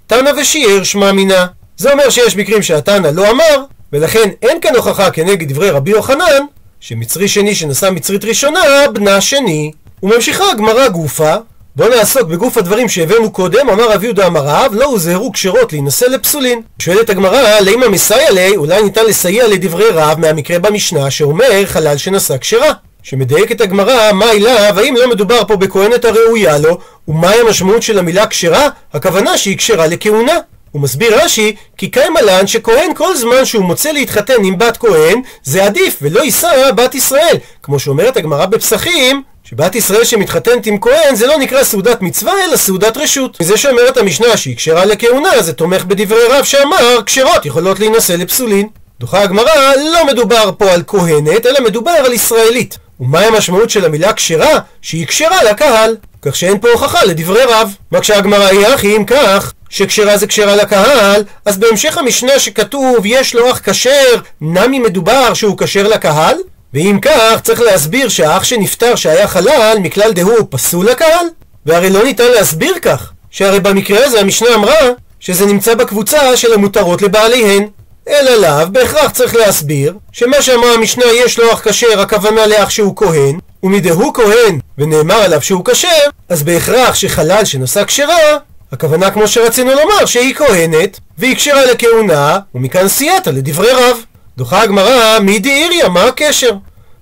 תנא 0.07 0.31
ושיער 0.41 0.83
שמע 0.83 1.13
מינה. 1.13 1.47
זה 1.77 1.93
אומר 1.93 2.11
שיש 2.11 2.37
מקרים 2.37 2.63
שהתנא 2.63 3.09
לא 3.09 3.31
אמר, 3.31 3.65
ולכן 3.93 4.31
אין 4.43 4.61
כאן 4.61 4.77
הוכחה 4.77 5.11
כנגד 5.11 5.53
דברי 5.53 5.71
רבי 5.71 5.91
יוחנן, 5.91 6.45
שמצרי 6.81 7.29
שני 7.29 7.55
שנשא 7.55 7.91
מצרית 7.91 8.25
ראשונה, 8.25 8.61
בנה 8.93 9.21
שני. 9.21 9.73
וממשיכה 10.03 10.51
הגמרא 10.51 10.89
גופה, 10.89 11.35
בואו 11.77 11.89
נעסוק 11.89 12.23
בגוף 12.23 12.57
הדברים 12.57 12.89
שהבאנו 12.89 13.31
קודם, 13.31 13.69
אמר 13.69 13.93
רב 13.93 14.05
יהודה 14.05 14.27
אמר 14.27 14.41
רב, 14.45 14.75
לא 14.75 14.85
הוזהרו 14.85 15.33
כשרות 15.33 15.73
להינשא 15.73 16.05
לפסולין. 16.05 16.63
שואלת 16.79 17.11
הגמרא, 17.11 17.61
לימה 17.61 17.89
מסייע 17.89 18.31
לי, 18.31 18.57
אולי 18.57 18.83
ניתן 18.83 19.05
לסייע 19.07 19.49
לדברי 19.49 19.89
רב 19.91 20.19
מהמקרה 20.21 20.59
במשנה 20.59 21.11
שאומר 21.11 21.67
חלל 21.67 21.97
שנשא 21.97 22.37
כשרה. 22.39 22.73
שמדייקת 23.03 23.61
הגמרא, 23.61 24.13
מה 24.13 24.31
אליו, 24.31 24.75
האם 24.77 24.97
לא 24.97 25.11
מדובר 25.11 25.43
פה 25.49 25.57
בכהנת 25.57 26.05
הראויה 26.05 26.59
לו, 26.59 26.79
ומהי 27.09 27.41
המשמעות 27.41 27.83
של 27.83 27.99
המילה 27.99 28.27
כשרה? 28.27 28.69
הכוונה 28.93 29.39
שהיא 29.39 29.59
כשרה 29.59 29.87
לכהונה. 29.87 30.39
הוא 30.71 30.83
מסביר 30.83 31.25
רש"י, 31.25 31.57
כי 31.77 31.89
קיים 31.89 32.17
עלן 32.17 32.47
שכהן 32.47 32.95
כל 32.95 33.17
זמן 33.17 33.45
שהוא 33.45 33.65
מוצא 33.65 33.93
להתחתן 33.93 34.45
עם 34.45 34.59
בת 34.59 34.77
כהן, 34.77 35.21
זה 35.45 35.65
עדיף 35.65 35.99
ולא 36.03 36.21
יישא 36.21 36.71
בת 36.77 36.95
ישראל. 36.95 37.37
כמו 37.63 37.79
שאומרת 37.79 38.17
הגמרא 38.17 38.47
בפסחים, 38.47 39.23
שבת 39.45 39.75
ישראל 39.75 40.05
שמתחתנת 40.05 40.67
עם 40.67 40.79
כהן 40.81 41.15
זה 41.15 41.27
לא 41.27 41.39
נקרא 41.39 41.65
סעודת 41.65 42.03
מצווה 42.03 42.33
אלא 42.45 42.57
סעודת 42.57 42.97
רשות. 42.97 43.41
מזה 43.41 43.57
שאומרת 43.57 43.97
המשנה 43.97 44.37
שהיא 44.37 44.57
כשרה 44.57 44.85
לכהונה 44.85 45.43
זה 45.43 45.53
תומך 45.53 45.85
בדברי 45.85 46.27
רב 46.31 46.45
שאמר 46.45 47.01
כשרות 47.07 47.47
יכולות 47.47 47.81
להינשא 47.81 48.13
לפסולין. 48.13 48.69
דוחה 49.01 49.23
הגמרא 49.23 49.75
לא 49.93 50.07
מדובר 50.07 50.51
פה 50.59 50.73
על 50.73 50.83
כהנת 50.87 51.47
אלא 51.47 51.61
מדובר 51.61 51.91
על 51.91 52.13
ישראלית. 52.13 52.79
ומהי 53.01 53.27
המשמעות 53.27 53.71
של 53.71 53.85
המילה 53.85 54.13
כשרה? 54.13 54.59
שהיא 54.83 55.07
כשרה 55.07 55.45
לקהל. 55.45 55.97
כך 56.23 56.37
שאין 56.37 56.59
פה 56.59 56.69
הוכחה 56.69 57.05
לדברי 57.05 57.45
רב. 57.45 57.77
מקשה 57.93 58.19
הגמרא 58.19 58.47
היא 58.47 58.67
אחי 58.75 58.97
אם 58.97 59.05
כך 59.05 59.53
שכשרה 59.73 60.17
זה 60.17 60.27
כשרה 60.27 60.57
לקהל, 60.57 61.25
אז 61.45 61.59
בהמשך 61.59 61.99
המשנה 61.99 62.39
שכתוב 62.39 62.97
יש 63.05 63.35
לו 63.35 63.51
אח 63.51 63.61
כשר, 63.65 64.15
נמי 64.41 64.79
מדובר 64.79 65.35
שהוא 65.35 65.59
כשר 65.59 65.89
לקהל? 65.89 66.37
ואם 66.75 66.99
כך, 67.03 67.41
צריך 67.43 67.61
להסביר 67.61 68.09
שהאח 68.09 68.45
שנפטר 68.45 68.95
שהיה 68.95 69.29
חלל, 69.29 69.77
מכלל 69.81 70.13
דהוא 70.13 70.47
פסול 70.51 70.87
לקהל? 70.87 71.27
והרי 71.67 71.91
לא 71.91 72.05
ניתן 72.05 72.31
להסביר 72.35 72.75
כך, 72.83 73.13
שהרי 73.31 73.61
במקרה 73.61 74.07
הזה 74.07 74.21
המשנה 74.21 74.55
אמרה 74.55 74.89
שזה 75.21 75.47
נמצא 75.47 75.75
בקבוצה 75.75 76.37
של 76.37 76.53
המותרות 76.53 77.03
לבעליהן. 77.03 77.69
אלא 78.09 78.35
לאו, 78.37 78.73
בהכרח 78.73 79.11
צריך 79.11 79.35
להסביר 79.35 79.95
שמה 80.13 80.43
שאמרה 80.43 80.75
המשנה 80.75 81.05
יש 81.05 81.39
לו 81.39 81.53
אח 81.53 81.69
כשר, 81.69 82.01
הכוונה 82.01 82.47
לאח 82.47 82.71
שהוא 82.71 82.97
כהן, 82.97 83.39
ומדהו 83.63 84.13
כהן 84.13 84.59
ונאמר 84.79 85.15
עליו 85.15 85.43
שהוא 85.43 85.65
כשר, 85.65 85.89
אז 86.29 86.43
בהכרח 86.43 86.95
שחלל 86.95 87.45
שנשא 87.45 87.85
כשרה, 87.85 88.39
הכוונה 88.73 89.11
כמו 89.11 89.29
שרצינו 89.29 89.71
לומר 89.71 90.07
שהיא 90.07 90.35
כהנת, 90.35 91.01
והיא 91.19 91.37
כשרה 91.37 91.67
לכהונה, 91.67 92.39
ומכאן 92.55 92.89
סייעתא 92.89 93.31
לדברי 93.31 93.71
רב. 93.73 93.97
דוחה 94.37 94.63
הגמרא, 94.63 95.19
מי 95.19 95.39
דאיריה, 95.39 95.89
מה 95.89 96.05
הקשר? 96.05 96.51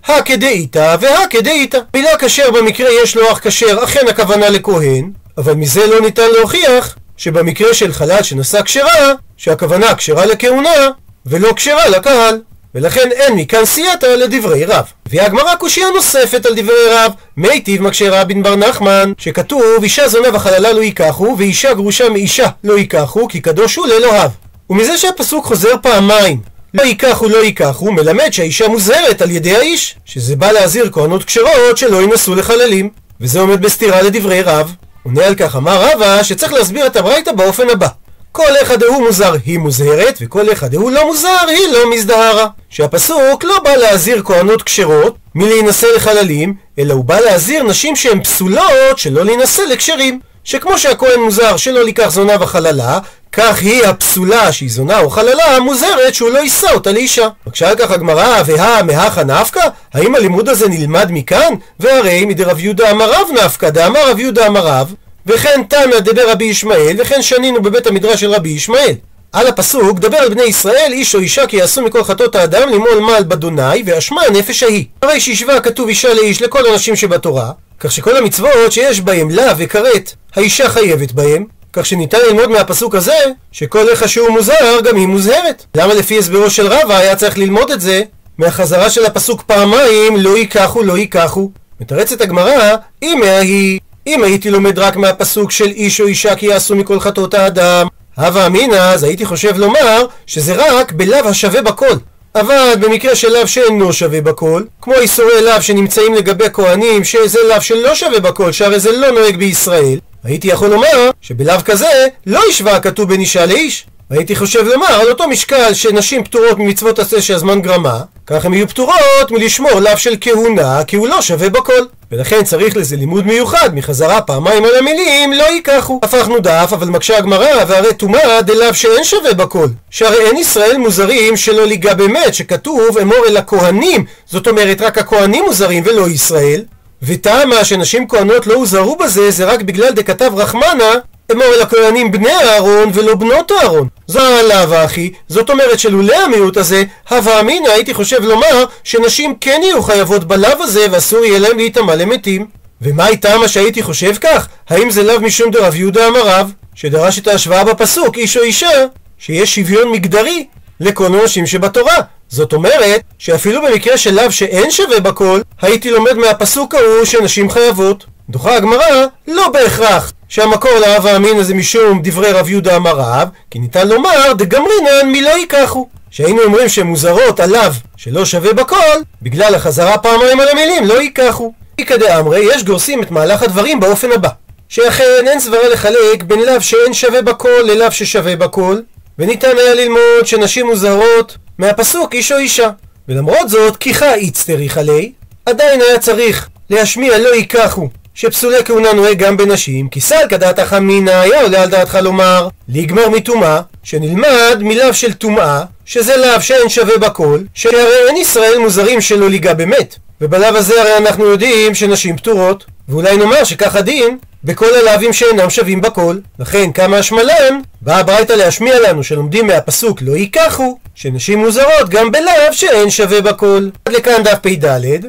הכדאיתא 0.05 0.97
והכדאיתא. 1.01 1.79
מילה 1.95 2.19
כשר 2.19 2.51
במקרה 2.51 2.89
יש 3.03 3.17
לו 3.17 3.33
אח 3.33 3.39
כשר, 3.43 3.85
אכן 3.85 4.09
הכוונה 4.09 4.49
לכהן, 4.49 5.11
אבל 5.39 5.53
מזה 5.53 5.87
לא 5.87 6.01
ניתן 6.01 6.29
להוכיח 6.37 6.97
שבמקרה 7.21 7.75
של 7.75 7.93
חלל 7.93 8.23
שנשא 8.23 8.63
כשרה, 8.63 9.13
שהכוונה 9.37 9.95
כשרה 9.95 10.27
לכהונה, 10.27 10.89
ולא 11.27 11.53
כשרה 11.57 11.89
לקהל. 11.89 12.41
ולכן 12.75 13.09
אין 13.13 13.35
מכאן 13.35 13.65
סייעתא 13.65 14.07
לדברי 14.07 14.65
רב. 14.65 14.85
והגמרא 15.11 15.55
קושייה 15.55 15.87
נוספת 15.95 16.47
על 16.47 16.55
דברי 16.57 16.89
רב, 16.91 17.13
מיטיב 17.37 17.83
מקשה 17.83 18.21
רבין 18.21 18.43
בר 18.43 18.57
נחמן, 18.57 19.13
שכתוב 19.19 19.63
אישה 19.83 20.09
זונה 20.09 20.29
וחללה 20.33 20.73
לא 20.73 20.81
ייקחו, 20.81 21.35
ואישה 21.39 21.75
גרושה 21.75 22.09
מאישה 22.09 22.47
לא 22.65 22.79
ייקחו, 22.79 23.29
כי 23.29 23.41
קדוש 23.41 23.77
הוא 23.77 23.87
לאלוהיו. 23.87 24.31
ומזה 24.71 24.99
שהפסוק 24.99 25.45
חוזר 25.45 25.75
פעמיים, 25.83 26.41
לא 26.75 26.83
ייקחו 26.83 27.29
לא 27.29 27.45
ייקחו, 27.45 27.93
מלמד 27.93 28.31
שהאישה 28.31 28.69
מוזהרת 28.69 29.23
על 29.23 29.31
ידי 29.31 29.57
האיש, 29.57 29.95
שזה 30.05 30.37
בא 30.37 30.53
להזהיר 30.53 30.91
כהנות 30.93 31.25
כשרות 31.25 31.77
שלא 31.77 32.03
ינסו 32.03 32.35
לחללים. 32.35 32.91
וזה 33.21 33.41
עומד 33.41 33.63
בסתירה 33.63 34.03
לדברי 34.03 34.43
רב. 34.43 34.75
עונה 35.03 35.27
על 35.27 35.35
כך 35.35 35.57
אמר 35.57 35.83
רבא 35.83 36.23
שצריך 36.23 36.53
להסביר 36.53 36.87
את 36.87 36.97
הברייתא 36.97 37.33
באופן 37.33 37.71
הבא 37.71 37.89
כל 38.33 38.53
אחד 38.63 38.83
הוא 38.83 39.07
מוזר 39.07 39.35
היא 39.47 39.59
מוזהרת, 39.59 40.19
וכל 40.21 40.53
אחד 40.53 40.75
הוא 40.75 40.91
לא 40.91 41.07
מוזר 41.07 41.49
היא 41.49 41.69
לא 41.73 41.91
מזדהרה. 41.91 42.47
שהפסוק 42.69 43.45
לא 43.45 43.59
בא 43.65 43.77
להזהיר 43.77 44.23
כהנות 44.25 44.63
כשרות 44.63 45.17
מלהינשא 45.35 45.87
לחללים, 45.97 46.55
אלא 46.79 46.95
הוא 46.95 47.05
בא 47.05 47.21
להזהיר 47.21 47.63
נשים 47.63 47.97
שהן 47.97 48.23
פסולות 48.23 48.99
שלא 48.99 49.25
להינשא 49.25 49.63
לכשרים. 49.63 50.21
שכמו 50.45 50.79
שהכהן 50.79 51.21
מוזר 51.21 51.57
שלא 51.57 51.85
לקח 51.85 52.09
זונה 52.09 52.33
וחללה, 52.41 52.99
כך 53.33 53.61
היא 53.61 53.85
הפסולה 53.85 54.53
שהיא 54.53 54.71
זונה 54.71 55.01
או 55.01 55.11
חללה 55.11 55.61
מוזרת 55.61 56.15
שהוא 56.15 56.31
לא 56.31 56.39
יישא 56.39 56.73
אותה 56.75 56.93
לאישה. 56.93 57.29
בבקשה 57.47 57.69
על 57.69 57.77
כך 57.77 57.91
הגמרא, 57.91 58.43
והא 58.47 58.83
מהכה 58.83 59.25
נפקא? 59.25 59.69
האם 59.95 60.15
הלימוד 60.15 60.49
הזה 60.49 60.69
נלמד 60.69 61.09
מכאן? 61.11 61.55
והרי 61.81 62.25
מדרב 62.25 62.59
יהודה 62.59 62.91
אמר 62.91 63.11
רב 63.11 63.29
נפקא, 63.45 63.71
דאמר 63.71 64.11
רב 64.11 64.19
יהודה 64.19 64.47
אמר 64.47 64.67
רב, 64.67 64.95
וכן 65.27 65.61
דבר 66.05 66.31
רבי 66.31 66.45
ישמעאל, 66.45 66.97
וכן 66.99 67.23
שנינו 67.23 67.63
בבית 67.63 67.87
המדרש 67.87 68.21
של 68.21 68.31
רבי 68.31 68.49
ישמעאל. 68.49 68.95
על 69.33 69.47
הפסוק, 69.47 69.99
דבר 69.99 70.17
על 70.17 70.29
בני 70.29 70.43
ישראל, 70.43 70.91
איש 70.93 71.15
או 71.15 71.21
אישה 71.21 71.47
כי 71.47 71.57
יעשו 71.57 71.83
מכל 71.83 72.05
חטאות 72.05 72.35
האדם 72.37 72.69
למעול 72.69 72.99
מעל 72.99 73.23
באדוני, 73.23 73.83
ואשמה 73.87 74.23
הנפש 74.23 74.63
ההיא. 74.63 74.85
הרי 75.03 75.21
שהשווה 75.21 75.61
כתוב 75.61 75.89
אישה 75.89 76.15
לאיש 76.15 76.43
לכל 76.43 76.67
הנשים 76.67 76.97
שבתורה, 76.97 77.51
כך 77.81 77.93
שכל 77.93 78.17
המצוות 78.17 78.73
שיש 78.73 79.01
בהם 79.01 79.31
לה 79.31 79.53
וכרת, 79.59 80.13
האישה 80.37 80.69
חייבת 80.69 81.13
בהם, 81.13 81.45
כך 81.73 81.87
שניתן 81.87 82.19
ללמוד 82.29 82.51
מהפסוק 82.51 82.95
הזה, 82.95 83.19
שכל 83.53 83.89
איך 83.89 84.09
שהוא 84.09 84.29
מוזר, 84.29 84.81
גם 84.85 84.97
היא 84.97 85.07
מוזהרת. 85.07 85.65
למה 85.75 85.95
לפי 85.95 86.19
הסברו 86.19 86.51
של 86.51 86.67
רבא 86.67 86.97
היה 86.97 87.17
צריך 87.17 87.39
ללמוד 87.39 87.71
את 87.71 87.81
זה 87.81 88.03
מהחזרה 88.39 88.91
של 88.91 89.07
הפסוק 89.07 89.43
פעמיים, 89.43 90.17
לא 90.17 90.37
ייקחו, 90.37 90.83
לא 90.83 90.99
ייקחו? 90.99 91.51
מתרצת 91.81 92.21
הגמרא, 92.21 92.77
אם 93.03 93.23
היא, 93.23 93.81
אם 94.07 94.25
הייתי 94.25 94.51
לומד 94.51 94.79
רק 94.79 94.97
מהפסוק 94.97 95.51
של 95.51 95.69
איש 95.69 96.01
או 96.01 96.07
אישה 96.07 96.35
כי 96.35 96.47
יעשו 96.47 96.77
מכל 96.77 97.01
חטאות 97.01 97.35
האדם, 97.35 97.87
הווה 98.17 98.47
אמינא, 98.47 98.75
אז 98.77 99.03
הייתי 99.03 99.27
חושב 99.27 99.59
לומר 99.59 100.05
שזה 100.27 100.55
רק 100.57 100.93
בלאו 100.93 101.29
השווה 101.29 101.63
בכל. 101.63 101.97
אבל 102.35 102.73
במקרה 102.81 103.17
של 103.17 103.29
לאו 103.29 103.47
שאינו 103.47 103.93
שווה 103.93 104.21
בכל, 104.21 104.63
כמו 104.83 104.95
איסורי 104.95 105.43
לאו 105.43 105.63
שנמצאים 105.63 106.15
לגבי 106.15 106.45
כהנים, 106.53 107.05
שזה 107.05 107.39
לאו 107.49 107.61
שלא 107.61 107.95
שווה 107.95 108.21
בכל, 108.21 108.53
שהרי 108.53 108.81
זה 108.81 108.93
לא 108.93 109.11
נוהג 109.11 109.37
בישראל, 109.37 109.99
הייתי 110.25 110.49
יכול 110.49 110.69
לומר 110.69 111.11
שבלאו 111.21 111.55
כזה 111.65 112.07
לא 112.27 112.41
השווה 112.51 112.77
הכתוב 112.77 113.09
בין 113.09 113.21
אישה 113.21 113.47
לאיש. 113.47 113.87
הייתי 114.11 114.37
חושב 114.37 114.67
לומר 114.67 114.87
על 114.87 115.09
אותו 115.09 115.29
משקל 115.29 115.75
שנשים 115.75 116.25
פטורות 116.25 116.59
ממצוות 116.59 116.99
עשה 116.99 117.23
שהזמן 117.23 117.63
גרמה, 117.63 118.01
כך 118.27 118.45
הן 118.45 118.55
יהיו 118.55 118.69
פטורות 118.69 119.31
מלשמור 119.31 119.81
לאו 119.81 119.97
של 119.97 120.15
כהונה, 120.21 120.85
כי 120.85 120.97
הוא 120.97 121.09
לא 121.09 121.23
שווה 121.23 121.49
בכל. 121.49 121.83
ולכן 122.13 122.45
צריך 122.45 122.77
לזה 122.77 122.97
לימוד 122.97 123.27
מיוחד 123.27 123.75
מחזרה 123.75 124.21
פעמיים 124.21 124.65
על 124.65 124.77
המילים 124.79 125.33
לא 125.33 125.45
ייקחו. 125.45 126.01
הפכנו 126.03 126.39
דף, 126.39 126.71
אבל 126.73 126.89
מקשה 126.89 127.19
הגמרא, 127.19 127.65
והרי 127.69 127.95
טומאה 127.95 128.43
דלאו 128.43 128.75
שאין 128.75 129.05
שווה 129.05 129.35
בכל. 129.35 129.67
שהרי 129.91 130.27
אין 130.27 130.37
ישראל 130.37 130.77
מוזרים 130.77 131.37
שלא 131.37 131.67
ליגה 131.67 131.95
באמת, 131.95 132.35
שכתוב 132.35 132.99
אמור 132.99 133.27
אל 133.29 133.37
הכהנים, 133.37 134.05
זאת 134.27 134.49
אומרת 134.49 134.81
רק 134.81 134.99
הכהנים 134.99 135.45
מוזרים 135.45 135.83
ולא 135.87 136.09
ישראל. 136.09 136.63
וטעמה 137.03 137.65
שנשים 137.65 138.09
כהנות 138.09 138.47
לא 138.47 138.55
הוזהרו 138.55 138.97
בזה 138.97 139.31
זה 139.31 139.45
רק 139.45 139.63
בגלל 139.63 139.91
דכתב 139.91 140.33
רחמנה 140.37 140.95
אמור 141.33 141.45
אל 141.55 141.63
הכהנים 141.63 142.11
בני 142.11 142.33
אהרון 142.33 142.91
ולא 142.95 143.15
בנות 143.15 143.53
אהרון. 143.53 143.89
זו 144.07 144.21
העלבה 144.21 144.85
אחי, 144.85 145.11
זאת 145.29 145.51
אומרת 145.51 145.79
שלולא 145.79 146.17
המיעוט 146.17 146.57
הזה, 146.57 146.85
הווה 147.11 147.41
אמינא 147.41 147.69
הייתי 147.69 147.95
חושב 147.95 148.25
לומר 148.25 148.65
שנשים 148.85 149.35
כן 149.41 149.61
יהיו 149.63 149.83
חייבות 149.83 150.25
בלאו 150.25 150.63
הזה 150.63 150.87
ואסור 150.91 151.25
יהיה 151.25 151.39
להם 151.39 151.57
להיטמע 151.57 151.95
למתים. 151.95 152.47
ומה 152.83 153.05
הייתה 153.05 153.39
מה 153.39 153.49
שהייתי 153.49 153.83
חושב 153.83 154.15
כך? 154.21 154.49
האם 154.69 154.91
זה 154.91 155.03
לאו 155.03 155.21
משום 155.21 155.51
דרב 155.51 155.75
יהודה 155.75 156.09
אמר 156.09 156.29
רב, 156.29 156.53
שדרש 156.75 157.19
את 157.19 157.29
ההשוואה 157.29 157.65
בפסוק 157.65 158.17
איש 158.17 158.37
או 158.37 158.43
אישה, 158.43 158.87
שיש 159.19 159.55
שוויון 159.55 159.93
מגדרי 159.93 160.47
לכל 160.81 161.07
הנשים 161.07 161.47
שבתורה. 161.47 161.97
זאת 162.31 162.53
אומרת, 162.53 163.03
שאפילו 163.19 163.63
במקרה 163.63 163.99
של 163.99 164.15
לאו 164.15 164.33
שאין 164.33 164.71
שווה 164.71 165.01
בכל, 165.01 165.41
הייתי 165.63 165.91
לומד 165.91 166.13
מהפסוק 166.13 166.75
ההוא 166.75 167.05
שנשים 167.05 167.51
חייבות. 167.51 168.05
דוחה 168.29 168.57
הגמרא, 168.57 169.07
לא 169.29 169.49
בהכרח 169.49 170.13
שהמקור 170.29 170.71
לאהבה 170.81 171.17
אמינא 171.17 171.43
זה 171.43 171.55
משום 171.55 172.01
דברי 172.03 172.33
רב 172.33 172.49
יהודה 172.49 172.77
אמר 172.77 172.93
רב, 172.97 173.29
כי 173.51 173.59
ניתן 173.59 173.89
לומר 173.89 174.33
דגמרינן 174.33 175.13
מלא 175.13 175.31
ייקחו. 175.31 175.89
שהיינו 176.11 176.43
אומרים 176.43 176.69
שהן 176.69 176.87
מוזרות 176.87 177.41
עליו 177.41 177.73
שלא 177.97 178.25
שווה 178.25 178.53
בכל, 178.53 178.97
בגלל 179.23 179.55
החזרה 179.55 179.99
פעמיים 179.99 180.41
על 180.41 180.49
המילים 180.49 180.87
לא 180.87 181.01
ייקחו. 181.01 181.53
איכא 181.79 181.97
דאמרי, 181.97 182.41
יש 182.55 182.65
גורסים 182.65 183.03
את 183.03 183.11
מהלך 183.11 183.43
הדברים 183.43 183.81
באופן 183.81 184.13
הבא. 184.13 184.29
שאכן 184.69 185.29
אין 185.29 185.41
סברה 185.41 185.69
לחלק 185.69 186.23
בין 186.23 186.41
לאו 186.41 186.61
שאין 186.61 186.95
שווה 186.95 187.23
בכל 187.23 187.63
ללאו 187.65 187.93
ששווה 187.93 188.37
בכל, 188.37 188.79
וניתן 189.19 189.59
היה 189.59 189.75
ללמוד 189.75 190.25
שנשים 190.25 190.67
מוזרות 190.67 191.37
מהפסוק 191.61 192.15
איש 192.15 192.33
או 192.33 192.39
אישה. 192.39 192.71
ולמרות 193.09 193.49
זאת, 193.49 193.77
כיחה 193.77 194.15
איצטריך 194.15 194.79
עלי, 194.79 195.13
עדיין 195.47 195.81
היה 195.81 195.99
צריך 195.99 196.49
להשמיע 196.71 197.19
לא 197.19 197.35
ייקחו 197.35 197.89
שפסולי 198.15 198.65
כהונה 198.65 198.93
נוהג 198.93 199.19
גם 199.19 199.37
בנשים, 199.37 199.89
כי 199.89 200.01
סל 200.01 200.29
כדעתך 200.29 200.75
אמינא 200.79 201.11
היה 201.11 201.43
עולה 201.43 201.63
על 201.63 201.69
דעתך 201.69 201.99
לומר 202.03 202.49
לגמר 202.69 203.09
מטומאה, 203.09 203.61
שנלמד 203.83 204.59
מלאו 204.61 204.95
של 204.95 205.13
טומאה, 205.13 205.63
שזה 205.85 206.17
לאו 206.17 206.41
שאין 206.41 206.69
שווה 206.69 206.99
בכל, 206.99 207.41
שהרי 207.55 208.09
אין 208.09 208.17
ישראל 208.17 208.59
מוזרים 208.59 209.01
שלא 209.01 209.31
ליגה 209.31 209.55
באמת. 209.55 209.97
ובלאו 210.21 210.57
הזה 210.57 210.81
הרי 210.81 210.97
אנחנו 210.97 211.25
יודעים 211.25 211.75
שנשים 211.75 212.17
פטורות, 212.17 212.65
ואולי 212.89 213.17
נאמר 213.17 213.45
שכך 213.45 213.77
הדין 213.77 214.19
בכל 214.45 214.75
הלאווים 214.75 215.13
שאינם 215.13 215.51
שווים 215.51 215.81
בכל. 215.81 216.19
לכן 216.39 216.73
כמה 216.73 216.97
השמלן, 216.97 217.61
באה 217.83 217.99
הברייתא 217.99 218.33
להשמיע 218.33 218.81
לנו 218.81 219.03
שלומדים 219.05 219.47
מהפסוק 219.47 220.03
לא 220.03 220.17
ייקחו, 220.17 220.79
שנשים 220.95 221.39
מוזרות 221.39 221.89
גם 221.89 222.13
בלאו 222.13 222.53
שאין 222.53 222.91
שווה 222.91 223.21
בכל. 223.21 223.69
עד 223.85 223.93
לכאן 223.93 224.23
דף 224.23 224.39
פ"ד. 224.43 224.65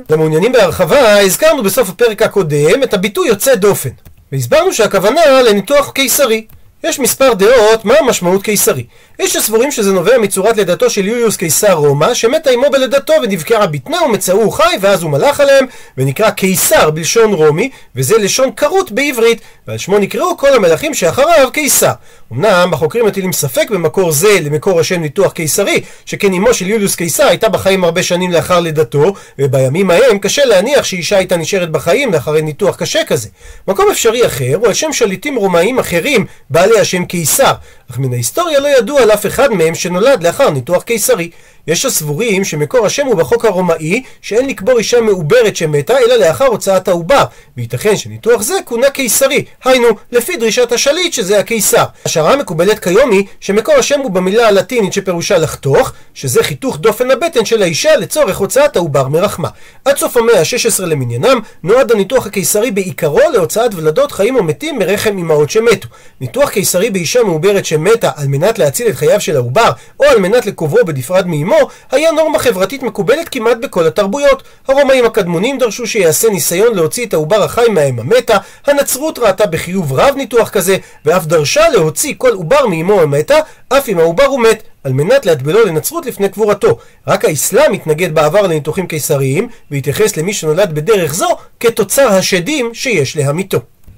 למעוניינים 0.09 0.51
בהרחבה, 0.51 1.19
הזכרנו 1.19 1.63
בסוף 1.63 1.89
הפרק 1.89 2.21
הקודם 2.21 2.83
את 2.83 2.93
הביטוי 2.93 3.27
יוצא 3.27 3.55
דופן. 3.55 3.89
והסברנו 4.31 4.73
שהכוונה 4.73 5.41
לניתוח 5.41 5.91
קיסרי. 5.91 6.45
יש 6.83 6.99
מספר 6.99 7.33
דעות 7.33 7.85
מה 7.85 7.93
המשמעות 7.99 8.43
קיסרי. 8.43 8.83
יש 9.19 9.33
שסבורים 9.33 9.71
שזה 9.71 9.91
נובע 9.93 10.17
מצורת 10.17 10.57
לידתו 10.57 10.89
של 10.89 11.07
יוליוס 11.07 11.37
קיסר 11.37 11.73
רומא, 11.73 12.13
שמתה 12.13 12.49
עמו 12.49 12.69
בלידתו 12.69 13.13
ונבקעה 13.23 13.67
בטנה 13.67 14.03
ומצאו 14.03 14.51
חי, 14.51 14.75
ואז 14.81 15.03
הוא 15.03 15.11
מלך 15.11 15.39
עליהם, 15.39 15.65
ונקרא 15.97 16.29
קיסר 16.29 16.89
בלשון 16.89 17.33
רומי, 17.33 17.69
וזה 17.95 18.17
לשון 18.17 18.51
כרות 18.51 18.91
בעברית, 18.91 19.41
ועל 19.67 19.77
שמו 19.77 19.97
נקראו 19.97 20.37
כל 20.37 20.53
המלכים 20.53 20.93
שאחריו 20.93 21.49
קיסר. 21.53 21.91
אמנם 22.33 22.73
החוקרים 22.73 23.05
מטילים 23.05 23.33
ספק 23.33 23.69
במקור 23.69 24.11
זה 24.11 24.37
למקור 24.41 24.79
השם 24.79 25.01
ניתוח 25.01 25.31
קיסרי, 25.31 25.81
שכן 26.05 26.33
אמו 26.33 26.53
של 26.53 26.69
יוליוס 26.69 26.95
קיסר 26.95 27.23
הייתה 27.23 27.49
בחיים 27.49 27.83
הרבה 27.83 28.03
שנים 28.03 28.31
לאחר 28.31 28.59
לידתו, 28.59 29.13
ובימים 29.39 29.91
ההם 29.91 30.19
קשה 30.19 30.45
להניח 30.45 30.83
שאישה 30.83 31.17
הייתה 31.17 31.37
נשארת 31.37 31.71
בחיים 31.71 32.13
לאחרי 32.13 32.41
ניתוח 32.41 32.75
קשה 32.75 33.03
כזה. 33.03 33.29
מקום 33.67 33.85
אפשרי 33.91 34.25
אחר 34.25 34.55
הוא 34.55 34.67
על 34.67 34.73
שם 34.73 34.93
שליטים 34.93 35.35
רומאים 35.35 35.79
אחרים, 35.79 36.25
בעלי 36.49 36.70
השם 36.79 37.05
קיסר, 37.05 37.53
אך 37.91 37.97
מן 37.99 38.13
ההיסטוריה 38.13 38.59
לא 38.59 38.67
ידוע 38.67 39.01
על 39.01 39.11
אף 39.11 39.25
אחד 39.25 39.53
מהם 39.53 39.75
שנולד 39.75 40.23
לאחר 40.23 40.49
ניתוח 40.49 40.83
קיסרי. 40.83 41.29
יש 41.67 41.85
הסבורים 41.85 42.43
שמקור 42.43 42.85
השם 42.85 43.05
הוא 43.05 43.15
בחוק 43.15 43.45
הרומאי, 43.45 44.03
שאין 44.21 44.49
לקבור 44.49 44.77
אישה 44.77 45.01
מעוברת 45.01 45.55
שמתה, 45.55 45.97
אלא 45.97 46.15
לאחר 46.15 46.45
הוצאת 46.45 46.87
העובר, 46.87 47.23
וייתכן 47.57 47.97
שניתוח 47.97 48.41
זה 48.41 48.53
כונה 48.65 48.89
קיסרי, 48.89 49.45
היינו, 49.63 49.87
לפי 50.11 50.37
דרישת 50.37 50.71
השליט 50.71 51.13
שזה 51.13 51.39
הקיסר. 51.39 51.83
השערה 52.05 52.35
מקובלת 52.35 52.79
כיום 52.79 53.11
היא 53.11 53.23
שמקור 53.39 53.75
השם 53.75 53.99
הוא 53.99 54.11
במילה 54.11 54.47
הלטינית 54.47 54.93
שפירושה 54.93 55.37
לחתוך, 55.37 55.91
שזה 56.13 56.43
חיתוך 56.43 56.77
דופן 56.77 57.11
הבטן 57.11 57.45
של 57.45 57.61
האישה 57.61 57.95
לצורך 57.95 58.37
הוצאת 58.37 58.75
העובר 58.75 59.07
מרחמה. 59.07 59.49
עד 59.85 59.97
סוף 59.97 60.17
המאה 60.17 60.39
ה-16 60.39 60.85
למניינם, 60.85 61.39
נועד 61.63 61.91
הניתוח 61.91 62.27
הקיסרי 62.27 62.71
בעיקרו 62.71 63.21
להוצאת 63.33 63.73
ולדות 63.73 64.11
חיים 64.11 64.35
או 64.35 64.43
מתים 64.43 64.79
מרחם 64.79 65.17
אמהות 65.17 65.49
שמתו. 65.49 65.87
ניתוח 66.21 66.49
קיסרי 66.61 66.89
באישה 66.89 67.23
מעוברת 67.23 67.65
שמתה 67.65 68.11
על 68.15 68.27
מנת 68.27 68.59
להציל 68.59 68.87
את 68.87 68.95
חייו 68.95 69.21
של 69.21 69.35
העובר, 69.35 69.71
או 69.99 70.05
על 70.05 70.19
מנת 70.19 70.45
לקוברו 70.45 70.85
בנפרד 70.85 71.27
מאמו, 71.27 71.57
היה 71.91 72.11
נורמה 72.11 72.39
חברתית 72.39 72.83
מקובלת 72.83 73.29
כמעט 73.29 73.57
בכל 73.57 73.87
התרבויות. 73.87 74.43
הרומאים 74.67 75.05
הקדמונים 75.05 75.57
דרשו 75.57 75.87
שיעשה 75.87 76.29
ניסיון 76.29 76.75
להוציא 76.75 77.05
את 77.05 77.13
העובר 77.13 77.43
החי 77.43 77.65
מהאם 77.69 77.99
המתה, 77.99 78.37
הנצרות 78.67 79.19
ראתה 79.19 79.45
בחיוב 79.45 79.93
רב 79.93 80.15
ניתוח 80.15 80.49
כזה, 80.49 80.77
ואף 81.05 81.25
דרשה 81.25 81.69
להוציא 81.69 82.13
כל 82.17 82.31
עובר 82.33 82.67
מאמו 82.67 83.01
המתה, 83.01 83.37
אף 83.69 83.89
אם 83.89 83.99
העובר 83.99 84.25
הוא 84.25 84.39
מת. 84.39 84.63
על 84.83 84.93
מנת 84.93 85.25
להטבלו 85.25 85.65
לנצרות 85.65 86.05
לפני 86.05 86.29
קבורתו. 86.29 86.77
רק 87.07 87.25
האסלאם 87.25 87.73
התנגד 87.73 88.15
בעבר 88.15 88.41
לניתוחים 88.41 88.87
קיסריים, 88.87 89.47
והתייחס 89.71 90.17
למי 90.17 90.33
שנולד 90.33 90.75
בדרך 90.75 91.13
זו 91.13 91.27
כתוצר 91.59 92.07
השדים 92.07 92.73
שיש 92.73 93.17
להמיתו. 93.17 93.59